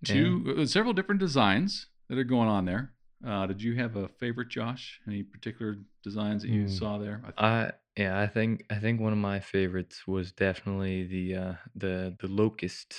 two, 0.03 0.57
uh, 0.59 0.65
several 0.65 0.93
different 0.93 1.19
designs 1.21 1.87
that 2.09 2.17
are 2.17 2.25
going 2.25 2.49
on 2.49 2.65
there. 2.65 2.91
Uh, 3.25 3.45
did 3.47 3.61
you 3.61 3.75
have 3.75 3.95
a 3.95 4.09
favorite, 4.09 4.49
Josh? 4.49 4.99
Any 5.07 5.23
particular 5.23 5.77
designs 6.03 6.41
that 6.41 6.49
you 6.49 6.63
Hmm. 6.63 6.67
saw 6.67 6.97
there? 6.97 7.21
I 7.23 7.27
th- 7.27 7.33
I 7.37 7.71
yeah, 7.97 8.19
I 8.19 8.27
think 8.27 8.65
I 8.69 8.75
think 8.79 8.99
one 8.99 9.13
of 9.13 9.19
my 9.19 9.39
favorites 9.39 10.07
was 10.07 10.31
definitely 10.31 11.05
the 11.05 11.35
uh 11.35 11.53
the 11.75 12.15
the 12.19 12.27
locust 12.27 12.95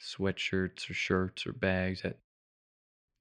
sweatshirts 0.00 0.88
or 0.90 0.94
shirts 0.94 1.46
or 1.46 1.52
bags 1.52 2.02
that 2.02 2.18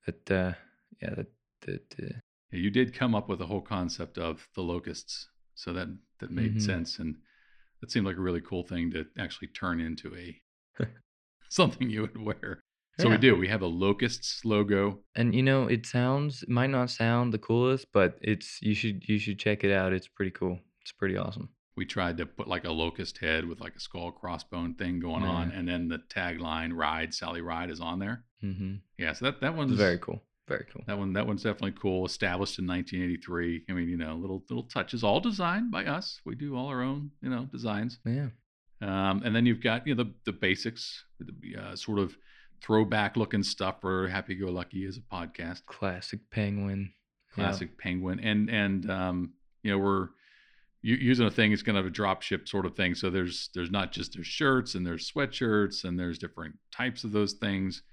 that 0.06 0.32
uh 0.32 0.54
yeah 1.02 1.14
that 1.16 1.32
that 1.62 1.96
uh, 2.02 2.20
Yeah, 2.52 2.60
you 2.60 2.70
did 2.70 2.94
come 2.94 3.16
up 3.16 3.28
with 3.30 3.40
the 3.40 3.48
whole 3.48 3.62
concept 3.62 4.18
of 4.18 4.48
the 4.56 4.62
locusts, 4.62 5.30
so 5.56 5.74
that 5.74 5.88
that 6.20 6.32
made 6.32 6.54
Mhm. 6.54 6.62
sense, 6.62 7.00
and 7.00 7.22
that 7.82 7.92
seemed 7.92 8.06
like 8.06 8.18
a 8.18 8.22
really 8.22 8.42
cool 8.42 8.64
thing 8.64 8.92
to 8.92 9.06
actually 9.18 9.50
turn 9.50 9.80
into 9.82 10.16
a 10.16 10.42
something 11.50 11.90
you 11.90 12.02
would 12.02 12.18
wear. 12.18 12.62
So 12.98 13.10
we 13.10 13.16
Yeah. 13.16 13.18
do. 13.18 13.36
We 13.36 13.48
have 13.48 13.62
a 13.62 13.68
locusts 13.68 14.46
logo. 14.46 15.04
and 15.16 15.34
you 15.36 15.44
know 15.44 15.68
it 15.68 15.86
sounds 15.86 16.44
it 16.44 16.50
might 16.50 16.70
not 16.70 16.90
sound 16.90 17.34
the 17.34 17.40
coolest, 17.40 17.92
but 17.92 18.18
it's 18.22 18.62
you 18.62 18.74
should 18.76 19.08
you 19.08 19.20
should 19.20 19.40
check 19.40 19.64
it 19.64 19.72
out. 19.72 19.94
It's 19.94 20.08
pretty 20.08 20.32
cool. 20.32 20.60
It's 20.84 20.92
pretty 20.92 21.18
awesome. 21.18 21.50
We 21.76 21.86
tried 21.86 22.18
to 22.18 22.26
put 22.26 22.48
like 22.48 22.66
a 22.66 22.72
locust 22.72 23.18
head 23.18 23.46
with 23.46 23.60
like 23.60 23.76
a 23.76 23.80
skull 23.80 24.12
crossbone 24.12 24.78
thing 24.78 25.00
going 25.00 25.24
on, 25.24 25.52
and 25.52 25.68
then 25.68 25.88
the 25.88 25.98
tagline 25.98 26.76
"Ride 26.76 27.14
Sally 27.14 27.42
Ride" 27.42 27.72
is 27.72 27.80
on 27.82 28.00
there. 28.00 28.24
Mm-hmm. 28.44 28.76
Yeah, 28.98 29.14
so 29.14 29.26
that 29.26 29.42
that 29.42 29.56
one's 29.56 29.74
very 29.74 29.98
cool. 29.98 30.22
Very 30.48 30.66
cool. 30.72 30.84
That 30.88 31.00
one, 31.00 31.14
that 31.14 31.26
one's 31.26 31.42
definitely 31.42 31.72
cool. 31.72 32.06
Established 32.06 32.60
in 32.60 32.68
1983. 32.68 33.64
I 33.70 33.74
mean, 33.74 33.88
you 33.90 33.98
know, 33.98 34.16
little 34.16 34.44
little 34.50 34.64
touches, 34.64 35.04
all 35.04 35.20
designed 35.20 35.72
by 35.72 35.86
us. 35.86 36.20
We 36.26 36.36
do 36.36 36.56
all 36.56 36.68
our 36.68 36.84
own, 36.84 37.12
you 37.22 37.30
know, 37.30 37.46
designs. 37.46 37.98
Yeah. 38.06 38.28
Um, 38.82 39.22
and 39.24 39.34
then 39.34 39.46
you've 39.46 39.64
got 39.64 39.88
you 39.88 39.96
know 39.96 40.04
the 40.04 40.12
the 40.26 40.34
basics, 40.34 41.06
the 41.20 41.56
uh, 41.60 41.76
sort 41.76 41.98
of 41.98 42.16
throwback 42.62 43.16
looking 43.18 43.42
stuff 43.42 43.82
for 43.82 44.10
Happy 44.10 44.36
Go 44.36 44.48
Lucky 44.48 44.86
as 44.86 44.98
a 44.98 45.02
podcast, 45.02 45.66
Classic 45.66 46.20
penguin. 46.30 46.94
Yeah. 47.38 47.46
classic 47.46 47.78
penguin, 47.80 48.20
and 48.20 48.50
and 48.50 48.92
um, 48.92 49.34
you 49.64 49.72
know 49.72 49.80
we're 49.80 50.10
using 50.84 51.26
a 51.26 51.32
thing. 51.32 51.52
It's 51.54 51.64
kind 51.64 51.78
of 51.78 51.86
a 51.86 51.90
drop 51.90 52.22
ship 52.22 52.48
sort 52.48 52.66
of 52.66 52.76
thing. 52.76 52.94
So 52.94 53.10
there's 53.10 53.50
there's 53.56 53.72
not 53.72 53.92
just 53.92 54.14
there's 54.14 54.28
shirts 54.28 54.76
and 54.76 54.86
there's 54.86 55.10
sweatshirts 55.12 55.84
and 55.86 55.98
there's 56.00 56.20
different 56.20 56.56
types 56.72 57.04
of 57.04 57.12
those 57.12 57.34
things. 57.34 57.84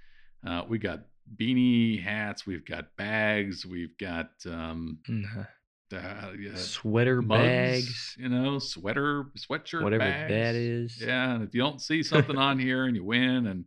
Uh, 0.46 0.62
we 0.68 0.78
got 0.78 1.00
beanie 1.36 2.02
hats, 2.02 2.46
we've 2.46 2.64
got 2.66 2.96
bags, 2.96 3.64
we've 3.64 3.96
got 3.98 4.30
um, 4.46 4.98
Mhm. 5.08 5.46
uh, 5.92 6.32
yeah, 6.38 6.54
Sweater 6.56 7.22
mugs, 7.22 7.40
bags. 7.42 8.16
you 8.18 8.28
know, 8.28 8.58
sweater, 8.58 9.26
sweatshirt, 9.38 9.82
Whatever 9.82 10.04
bags. 10.04 10.30
that 10.30 10.54
is. 10.56 11.00
Yeah, 11.00 11.34
and 11.34 11.44
if 11.44 11.54
you 11.54 11.60
don't 11.60 11.80
see 11.80 12.02
something 12.02 12.36
on 12.36 12.58
here 12.58 12.84
and 12.86 12.96
you 12.96 13.04
win, 13.04 13.46
and 13.46 13.64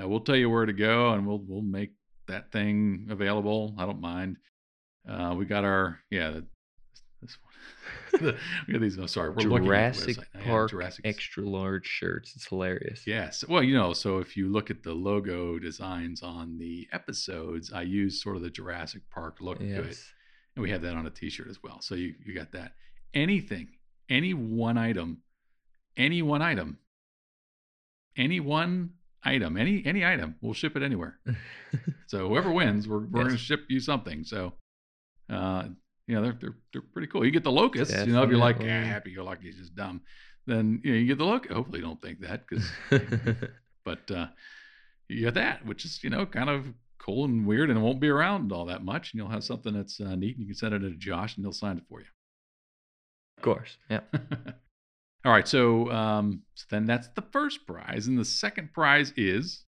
uh, 0.00 0.08
we'll 0.08 0.20
tell 0.20 0.36
you 0.36 0.50
where 0.50 0.66
to 0.66 0.72
go, 0.72 1.12
and 1.12 1.26
we'll 1.26 1.44
we'll 1.46 1.62
make 1.62 1.92
that 2.26 2.50
thing 2.52 3.06
available. 3.10 3.74
I 3.78 3.86
don't 3.86 4.00
mind. 4.00 4.36
Uh, 5.08 5.34
we 5.36 5.44
got 5.44 5.64
our 5.64 6.00
yeah, 6.10 6.40
one. 8.12 8.36
we 8.66 8.72
got 8.72 8.80
these. 8.80 8.98
Oh, 8.98 9.06
sorry, 9.06 9.30
we're 9.30 9.42
looking 9.42 9.52
at 9.72 9.94
the 9.94 10.04
Jurassic. 10.04 10.16
Yeah, 10.34 10.44
Park 10.44 10.70
Jurassic. 10.70 11.06
extra 11.06 11.42
large 11.44 11.86
shirts. 11.86 12.32
It's 12.34 12.46
hilarious. 12.46 13.06
Yes. 13.06 13.44
Well, 13.46 13.62
you 13.62 13.74
know, 13.74 13.92
so 13.92 14.18
if 14.18 14.36
you 14.36 14.48
look 14.48 14.70
at 14.70 14.82
the 14.82 14.92
logo 14.92 15.58
designs 15.58 16.22
on 16.22 16.58
the 16.58 16.88
episodes, 16.92 17.72
I 17.72 17.82
use 17.82 18.22
sort 18.22 18.36
of 18.36 18.42
the 18.42 18.50
Jurassic 18.50 19.02
Park 19.10 19.36
look 19.40 19.58
to 19.58 19.82
it. 19.82 19.98
And 20.56 20.62
we 20.62 20.70
have 20.70 20.82
that 20.82 20.94
on 20.96 21.06
a 21.06 21.10
t-shirt 21.10 21.48
as 21.48 21.62
well. 21.62 21.80
So 21.80 21.94
you, 21.94 22.14
you 22.24 22.34
got 22.34 22.52
that. 22.52 22.72
Anything, 23.14 23.68
any 24.08 24.34
one 24.34 24.76
item, 24.76 25.22
any 25.96 26.22
one 26.22 26.42
item, 26.42 26.78
any 28.16 28.40
one 28.40 28.90
item, 29.22 29.56
any 29.56 29.82
any 29.84 30.04
item, 30.04 30.36
we'll 30.40 30.54
ship 30.54 30.76
it 30.76 30.82
anywhere. 30.82 31.18
So 32.08 32.28
whoever 32.28 32.50
wins, 32.50 32.88
we're, 32.88 32.98
we're 32.98 33.22
going 33.22 33.28
to 33.30 33.36
ship 33.36 33.60
you 33.68 33.78
something. 33.78 34.24
So, 34.24 34.54
uh, 35.32 35.66
you 36.10 36.16
know, 36.16 36.22
they're, 36.22 36.36
they're, 36.40 36.56
they're 36.72 36.82
pretty 36.82 37.06
cool. 37.06 37.24
You 37.24 37.30
get 37.30 37.44
the 37.44 37.52
locusts, 37.52 37.94
you 37.94 38.12
know, 38.12 38.24
if 38.24 38.30
you're 38.30 38.38
like, 38.38 38.56
ah, 38.56 38.64
Definitely. 38.64 38.88
happy 38.88 39.14
go 39.14 39.24
lucky 39.24 39.48
is 39.48 39.56
just 39.56 39.76
dumb, 39.76 40.00
then, 40.46 40.80
you 40.82 40.92
know, 40.92 40.98
you 40.98 41.06
get 41.06 41.18
the 41.18 41.24
locust. 41.24 41.54
Hopefully 41.54 41.78
you 41.78 41.84
don't 41.84 42.02
think 42.02 42.20
that 42.20 42.44
because, 42.48 42.68
but, 43.84 44.10
uh, 44.10 44.26
you 45.08 45.20
get 45.20 45.34
that, 45.34 45.64
which 45.64 45.84
is, 45.84 46.02
you 46.02 46.10
know, 46.10 46.26
kind 46.26 46.50
of 46.50 46.66
cool 46.98 47.24
and 47.24 47.46
weird 47.46 47.70
and 47.70 47.78
it 47.78 47.82
won't 47.82 48.00
be 48.00 48.08
around 48.08 48.50
all 48.50 48.66
that 48.66 48.82
much. 48.82 49.12
And 49.12 49.18
you'll 49.20 49.30
have 49.30 49.44
something 49.44 49.72
that's 49.72 50.00
uh, 50.00 50.16
neat 50.16 50.36
and 50.36 50.40
you 50.40 50.46
can 50.46 50.54
send 50.54 50.74
it 50.74 50.80
to 50.80 50.90
Josh 50.96 51.36
and 51.36 51.44
he'll 51.44 51.52
sign 51.52 51.76
it 51.76 51.84
for 51.88 52.00
you. 52.00 52.06
of 53.38 53.44
course. 53.44 53.78
Yeah. 53.88 54.00
all 55.24 55.32
right. 55.32 55.46
So, 55.46 55.90
um, 55.92 56.42
so 56.54 56.66
then 56.70 56.86
that's 56.86 57.08
the 57.14 57.22
first 57.22 57.66
prize. 57.66 58.08
And 58.08 58.18
the 58.18 58.24
second 58.24 58.72
prize 58.72 59.12
is, 59.16 59.64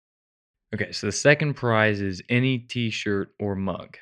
Okay, 0.72 0.92
so 0.92 1.08
the 1.08 1.12
second 1.12 1.54
prize 1.54 2.00
is 2.00 2.22
any 2.28 2.58
t-shirt 2.58 3.34
or 3.40 3.56
mug. 3.56 3.96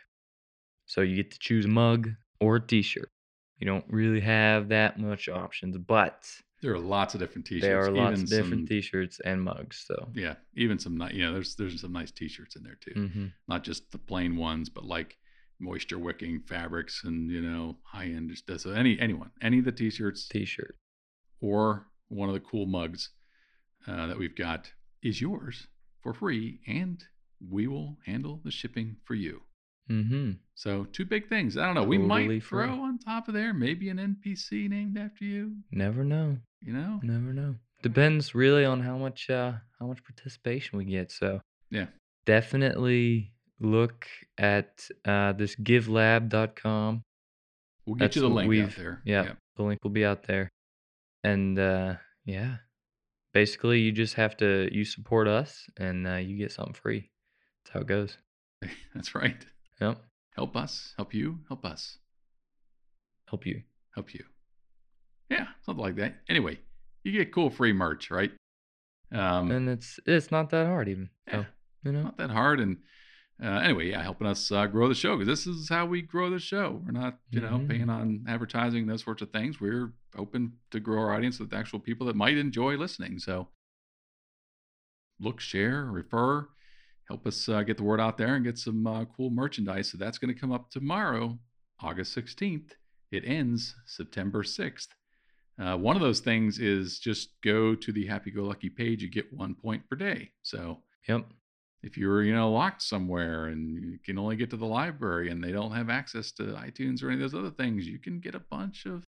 So 0.85 1.01
you 1.01 1.16
get 1.16 1.31
to 1.31 1.38
choose 1.38 1.64
a 1.64 1.68
mug 1.68 2.11
or 2.40 2.57
a 2.57 2.61
t-shirt. 2.61 3.11
You 3.59 3.66
don't 3.66 3.85
really 3.88 4.20
have 4.20 4.68
that 4.68 4.98
much 4.98 5.29
options, 5.29 5.77
but 5.79 6.29
There 6.62 6.72
are 6.74 6.79
lots 6.79 7.14
of 7.14 7.20
different 7.20 7.46
T-shirts. 7.46 7.66
there 7.66 7.81
are 7.85 7.90
lots 7.90 8.22
of 8.22 8.29
different 8.29 8.62
some- 8.62 8.66
t-shirts 8.68 9.20
and 9.20 9.42
mugs. 9.42 9.85
So, 9.87 10.11
Yeah, 10.14 10.37
even 10.55 10.79
some 10.79 10.96
ni- 10.96 11.14
you 11.14 11.22
know, 11.24 11.33
there's 11.35 11.55
there's 11.57 11.81
some 11.81 11.92
nice 11.92 12.11
T-shirts 12.12 12.57
in 12.57 12.62
there 12.62 12.77
too. 12.81 13.09
hmm 13.09 13.27
Not 13.48 13.64
just 13.64 13.90
the 13.90 13.98
plain 13.98 14.37
ones, 14.37 14.68
but 14.68 14.85
like 14.85 15.16
moisture 15.61 15.98
wicking 15.98 16.40
fabrics 16.42 17.03
and 17.05 17.31
you 17.31 17.40
know 17.42 17.79
high 17.83 18.07
end. 18.07 18.31
Just 18.31 18.62
so 18.62 18.70
any 18.72 18.98
anyone, 19.01 19.31
any 19.42 19.59
of 19.59 19.64
the 19.64 19.72
T-shirts 19.72 20.29
t-shirt. 20.29 20.77
or 21.40 21.87
one 22.09 22.29
of 22.29 22.35
the 22.35 22.40
cool 22.40 22.66
mugs 22.66 23.11
uh, 23.87 24.07
that 24.07 24.18
we've 24.18 24.37
got 24.37 24.72
is 25.03 25.20
yours 25.20 25.66
for 26.03 26.12
free, 26.14 26.61
and 26.66 27.05
we 27.40 27.66
will 27.66 27.98
handle 28.07 28.40
the 28.44 28.51
shipping 28.51 28.96
for 29.05 29.14
you. 29.14 29.42
Hmm 29.88 30.33
So 30.55 30.85
two 30.92 31.05
big 31.05 31.29
things. 31.29 31.57
I 31.57 31.64
don't 31.66 31.74
know. 31.74 31.83
we 31.85 31.98
might 31.98 32.27
free. 32.27 32.40
throw 32.40 32.83
on 32.83 32.98
top 32.98 33.29
of 33.29 33.35
there 33.35 33.53
maybe 33.55 33.88
an 33.88 33.98
NPC 33.98 34.68
named 34.68 34.98
after 34.98 35.24
you. 35.24 35.57
Never 35.70 36.05
know. 36.05 36.38
You 36.61 36.72
know? 36.74 37.01
Never 37.03 37.33
know. 37.33 37.57
Depends 37.83 38.35
really 38.35 38.64
on 38.64 38.81
how 38.81 38.96
much 38.98 39.31
uh 39.31 39.53
how 39.79 39.87
much 39.87 40.03
participation 40.05 40.79
we 40.79 40.85
get. 40.85 41.11
So 41.11 41.40
Yeah. 41.70 41.87
definitely 42.27 43.33
look 43.61 44.07
at 44.37 44.88
uh 45.05 45.33
this 45.33 45.57
givelab.com. 45.57 47.03
We'll 47.87 47.94
get 47.96 48.14
you 48.16 48.22
the 48.22 48.29
link 48.29 48.64
out 48.64 48.77
there. 48.77 49.01
Yeah, 49.05 49.33
the 49.57 49.62
link 49.62 49.83
will 49.83 49.90
be 49.90 50.05
out 50.05 50.24
there. 50.24 50.51
And 51.24 51.59
uh 51.59 51.94
yeah. 52.24 52.57
Basically 53.33 53.81
you 53.81 53.92
just 53.92 54.14
have 54.14 54.37
to 54.38 54.68
you 54.72 54.85
support 54.85 55.29
us 55.29 55.66
and 55.77 56.07
uh, 56.07 56.14
you 56.16 56.37
get 56.37 56.51
something 56.51 56.74
free. 56.74 57.11
That's 57.64 57.74
how 57.74 57.81
it 57.81 57.87
goes. 57.87 58.18
That's 58.94 59.14
right. 59.14 59.46
Yep. 59.80 59.98
Help 60.34 60.56
us, 60.56 60.92
help 60.96 61.14
you, 61.14 61.38
help 61.48 61.64
us, 61.64 61.98
Help 63.28 63.44
you. 63.46 63.62
help 63.94 64.14
you. 64.14 64.24
Yeah, 65.30 65.46
something 65.62 65.82
like 65.84 65.96
that. 65.96 66.14
Anyway, 66.28 66.58
you 67.04 67.12
get 67.12 67.32
cool 67.32 67.50
free 67.50 67.72
merch, 67.72 68.10
right? 68.10 68.32
Um, 69.12 69.50
And 69.50 69.68
it's 69.68 69.98
it's 70.06 70.30
not 70.30 70.50
that 70.50 70.66
hard 70.66 70.88
even. 70.88 71.10
yeah, 71.26 71.32
So, 71.42 71.46
you 71.84 71.92
know. 71.92 72.02
not 72.04 72.16
that 72.18 72.30
hard. 72.30 72.60
And 72.60 72.78
uh, 73.42 73.58
anyway, 73.58 73.90
yeah, 73.90 74.02
helping 74.02 74.26
us 74.26 74.50
uh, 74.50 74.66
grow 74.66 74.88
the 74.88 74.94
show 74.94 75.16
because 75.16 75.26
this 75.28 75.46
is 75.46 75.68
how 75.68 75.86
we 75.86 76.02
grow 76.02 76.30
the 76.30 76.38
show. 76.38 76.80
We're 76.84 76.92
not, 76.92 77.18
you 77.30 77.40
know, 77.40 77.58
Mhm. 77.58 77.68
paying 77.68 77.90
on 77.90 78.24
advertising 78.28 78.86
those 78.86 79.02
sorts 79.04 79.22
of 79.22 79.30
things. 79.30 79.60
We're 79.60 79.92
open 80.16 80.54
to 80.70 80.80
grow 80.80 81.02
our 81.02 81.12
audience 81.14 81.38
with 81.38 81.52
actual 81.52 81.80
people 81.80 82.06
that 82.06 82.16
might 82.16 82.36
enjoy 82.38 82.76
listening. 82.76 83.18
So 83.18 83.48
look, 85.20 85.40
share, 85.40 85.84
refer, 85.84 86.48
help 87.08 87.26
us 87.26 87.48
uh, 87.48 87.62
get 87.62 87.76
the 87.76 87.82
word 87.82 88.00
out 88.00 88.18
there 88.18 88.34
and 88.36 88.44
get 88.44 88.58
some 88.58 88.86
uh, 88.86 89.04
cool 89.16 89.30
merchandise. 89.30 89.90
So 89.90 89.98
that's 89.98 90.18
going 90.18 90.32
to 90.32 90.38
come 90.40 90.52
up 90.52 90.70
tomorrow, 90.70 91.38
August 91.80 92.16
16th. 92.16 92.72
It 93.10 93.24
ends 93.26 93.74
September 93.86 94.42
6th. 94.42 94.88
Uh, 95.60 95.76
one 95.76 95.96
of 95.96 96.02
those 96.02 96.20
things 96.20 96.58
is 96.58 96.98
just 97.00 97.30
go 97.42 97.74
to 97.74 97.90
the 97.92 98.06
Happy 98.06 98.30
Go 98.30 98.42
Lucky 98.44 98.68
page. 98.70 99.02
You 99.02 99.08
get 99.10 99.32
one 99.32 99.54
point 99.54 99.88
per 99.88 99.96
day. 99.96 100.30
So 100.42 100.82
Yep. 101.08 101.26
if 101.82 101.96
you're 101.96 102.22
you 102.22 102.34
know 102.34 102.52
locked 102.52 102.82
somewhere 102.82 103.46
and 103.46 103.82
you 103.82 103.98
can 104.04 104.18
only 104.18 104.36
get 104.36 104.50
to 104.50 104.56
the 104.56 104.66
library 104.66 105.30
and 105.30 105.42
they 105.42 105.50
don't 105.52 105.72
have 105.72 105.88
access 105.90 106.30
to 106.32 106.42
iTunes 106.42 107.02
or 107.02 107.10
any 107.10 107.22
of 107.22 107.30
those 107.30 107.38
other 107.40 107.50
things, 107.50 107.86
you 107.88 107.98
can 107.98 108.20
get 108.20 108.34
a 108.34 108.40
bunch 108.40 108.84
of 108.84 109.02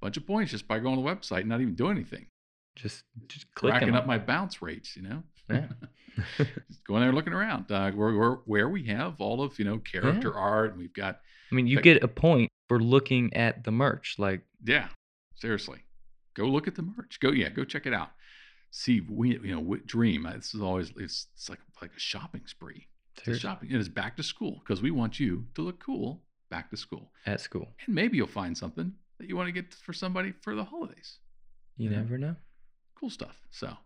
bunch 0.00 0.16
of 0.16 0.26
points 0.26 0.50
just 0.52 0.66
by 0.66 0.78
going 0.78 0.96
to 0.96 1.02
the 1.02 1.08
website 1.08 1.40
and 1.40 1.48
not 1.50 1.60
even 1.60 1.74
doing 1.74 1.96
anything. 1.96 2.26
Just 2.76 3.04
just 3.28 3.52
click 3.54 3.74
Racking 3.74 3.88
'em. 3.90 3.94
up 3.96 4.06
my 4.06 4.18
bounce 4.18 4.62
rates, 4.62 4.96
you 4.96 5.02
know. 5.02 5.22
Yeah. 5.50 5.66
just 6.36 6.84
going 6.86 7.02
there 7.02 7.12
looking 7.12 7.32
around. 7.32 7.70
Uh, 7.70 7.90
where, 7.92 8.12
where 8.14 8.32
where 8.44 8.68
we 8.68 8.84
have 8.84 9.20
all 9.20 9.42
of 9.42 9.58
you 9.58 9.64
know 9.64 9.78
character 9.78 10.34
art 10.34 10.70
and 10.70 10.78
we've 10.78 10.92
got 10.94 11.20
I 11.50 11.54
mean, 11.54 11.66
you 11.66 11.76
Like- 11.76 11.84
get 11.84 12.02
a 12.02 12.08
point 12.08 12.50
for 12.68 12.80
looking 12.80 13.32
at 13.34 13.64
the 13.64 13.70
merch. 13.70 14.16
Like, 14.18 14.42
yeah, 14.64 14.88
seriously, 15.36 15.84
go 16.34 16.44
look 16.44 16.68
at 16.68 16.74
the 16.74 16.82
merch. 16.82 17.18
Go 17.20 17.30
yeah, 17.30 17.48
go 17.50 17.64
check 17.64 17.86
it 17.86 17.94
out. 17.94 18.10
See 18.70 19.00
we 19.08 19.38
you 19.38 19.54
know 19.54 19.76
dream. 19.86 20.26
uh, 20.26 20.34
This 20.34 20.54
is 20.54 20.60
always 20.60 20.92
it's, 20.96 21.28
it's 21.34 21.48
like 21.48 21.60
like 21.80 21.92
a 21.96 22.00
shopping 22.00 22.42
spree. 22.46 22.88
It's 23.24 23.38
shopping. 23.40 23.70
It 23.70 23.76
is 23.80 23.88
back 23.88 24.16
to 24.18 24.22
school 24.22 24.60
because 24.64 24.80
we 24.82 24.90
want 24.90 25.18
you 25.18 25.46
to 25.54 25.62
look 25.62 25.82
cool 25.82 26.22
back 26.50 26.70
to 26.70 26.76
school. 26.76 27.10
at 27.26 27.40
school. 27.40 27.68
And 27.86 27.94
maybe 27.94 28.16
you'll 28.16 28.26
find 28.28 28.56
something 28.56 28.92
that 29.18 29.28
you 29.28 29.36
want 29.36 29.48
to 29.48 29.52
get 29.52 29.74
for 29.74 29.92
somebody 29.92 30.32
for 30.42 30.54
the 30.54 30.64
holidays. 30.64 31.18
You 31.76 31.90
Yeah. 31.90 31.96
never 31.98 32.16
know. 32.18 32.36
Cool 32.98 33.10
stuff. 33.10 33.36
So, 33.50 33.76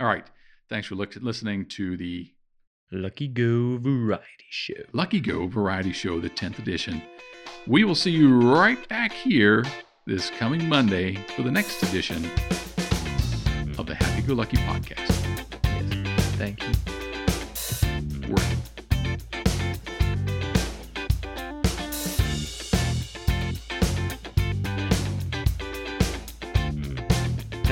all 0.00 0.06
right. 0.06 0.26
Thanks 0.68 0.88
for 0.88 0.94
look- 0.94 1.14
listening 1.16 1.66
to 1.70 1.96
the 1.96 2.32
Lucky 2.90 3.28
Go 3.28 3.78
Variety 3.78 4.46
Show. 4.50 4.74
Lucky 4.92 5.20
Go 5.20 5.46
Variety 5.46 5.92
Show, 5.92 6.20
the 6.20 6.30
10th 6.30 6.58
edition. 6.58 7.02
We 7.66 7.84
will 7.84 7.94
see 7.94 8.10
you 8.10 8.40
right 8.40 8.86
back 8.88 9.12
here 9.12 9.64
this 10.06 10.30
coming 10.30 10.68
Monday 10.68 11.16
for 11.36 11.42
the 11.42 11.50
next 11.50 11.82
edition 11.82 12.24
of 13.78 13.86
the 13.86 13.94
Happy 13.94 14.22
Go 14.22 14.34
Lucky 14.34 14.56
podcast. 14.58 15.10
Yes. 15.64 16.34
Thank 16.36 16.62
you. 16.62 16.72
We're 18.28 18.73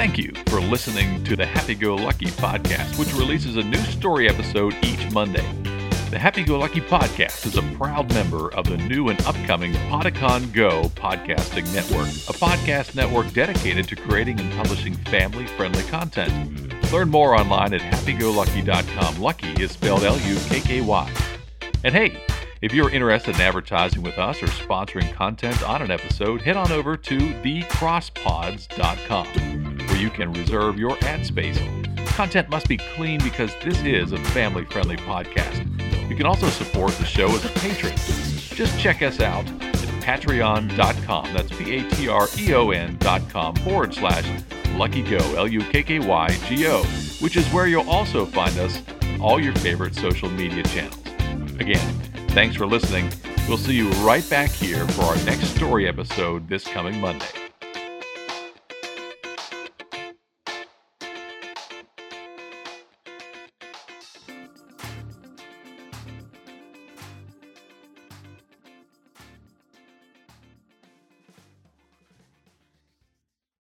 Thank 0.02 0.18
you 0.18 0.34
for 0.46 0.60
listening 0.60 1.22
to 1.22 1.36
the 1.36 1.46
Happy 1.46 1.76
Go 1.76 1.94
Lucky 1.94 2.26
podcast, 2.26 2.98
which 2.98 3.14
releases 3.14 3.54
a 3.54 3.62
new 3.62 3.78
story 3.82 4.28
episode 4.28 4.74
each 4.82 5.08
Monday. 5.12 5.46
The 6.10 6.18
Happy 6.18 6.42
Go 6.42 6.58
Lucky 6.58 6.80
podcast 6.80 7.46
is 7.46 7.56
a 7.56 7.62
proud 7.78 8.12
member 8.12 8.52
of 8.52 8.68
the 8.68 8.78
new 8.78 9.10
and 9.10 9.24
upcoming 9.24 9.72
Podicon 9.72 10.52
Go 10.52 10.90
podcasting 10.96 11.72
network, 11.72 12.08
a 12.08 12.36
podcast 12.36 12.96
network 12.96 13.32
dedicated 13.32 13.86
to 13.86 13.94
creating 13.94 14.40
and 14.40 14.52
publishing 14.54 14.94
family 14.94 15.46
friendly 15.46 15.84
content. 15.84 16.82
Learn 16.90 17.08
more 17.08 17.36
online 17.36 17.72
at 17.72 17.82
happygolukky.com. 17.82 19.20
Lucky 19.20 19.52
is 19.62 19.70
spelled 19.70 20.02
L 20.02 20.18
U 20.18 20.36
K 20.48 20.60
K 20.62 20.80
Y. 20.80 21.12
And 21.84 21.94
hey, 21.94 22.20
if 22.60 22.74
you're 22.74 22.90
interested 22.90 23.36
in 23.36 23.40
advertising 23.40 24.02
with 24.02 24.18
us 24.18 24.42
or 24.42 24.48
sponsoring 24.48 25.12
content 25.12 25.62
on 25.62 25.80
an 25.80 25.92
episode, 25.92 26.42
head 26.42 26.56
on 26.56 26.72
over 26.72 26.96
to 26.96 27.18
thecrosspods.com 27.18 29.61
you 30.02 30.10
can 30.10 30.32
reserve 30.32 30.78
your 30.78 30.98
ad 31.04 31.24
space. 31.24 31.58
Content 32.08 32.48
must 32.50 32.68
be 32.68 32.76
clean 32.76 33.22
because 33.22 33.54
this 33.62 33.80
is 33.82 34.12
a 34.12 34.18
family 34.18 34.64
friendly 34.66 34.96
podcast. 34.96 35.66
You 36.10 36.16
can 36.16 36.26
also 36.26 36.48
support 36.48 36.90
the 36.94 37.06
show 37.06 37.28
as 37.28 37.44
a 37.44 37.48
patron. 37.50 37.94
Just 38.54 38.78
check 38.78 39.00
us 39.00 39.20
out 39.20 39.46
at 39.46 39.88
patreon.com. 40.02 41.32
That's 41.32 41.50
P 41.56 41.76
A 41.76 41.88
T 41.90 42.08
R 42.08 42.28
E 42.36 42.52
O 42.52 42.70
N.com 42.70 43.54
forward 43.56 43.94
slash 43.94 44.26
Lucky 44.74 45.02
Go, 45.02 45.18
L 45.36 45.48
U 45.48 45.60
K 45.60 45.82
K 45.82 46.00
Y 46.00 46.28
G 46.48 46.66
O, 46.66 46.82
which 47.20 47.36
is 47.36 47.46
where 47.52 47.66
you'll 47.66 47.88
also 47.88 48.26
find 48.26 48.58
us 48.58 48.82
all 49.20 49.40
your 49.40 49.54
favorite 49.56 49.94
social 49.94 50.28
media 50.28 50.64
channels. 50.64 50.98
Again, 51.60 51.94
thanks 52.30 52.56
for 52.56 52.66
listening. 52.66 53.10
We'll 53.48 53.56
see 53.58 53.74
you 53.74 53.88
right 54.04 54.28
back 54.28 54.50
here 54.50 54.86
for 54.88 55.02
our 55.02 55.16
next 55.24 55.54
story 55.54 55.86
episode 55.86 56.48
this 56.48 56.64
coming 56.64 57.00
Monday. 57.00 57.41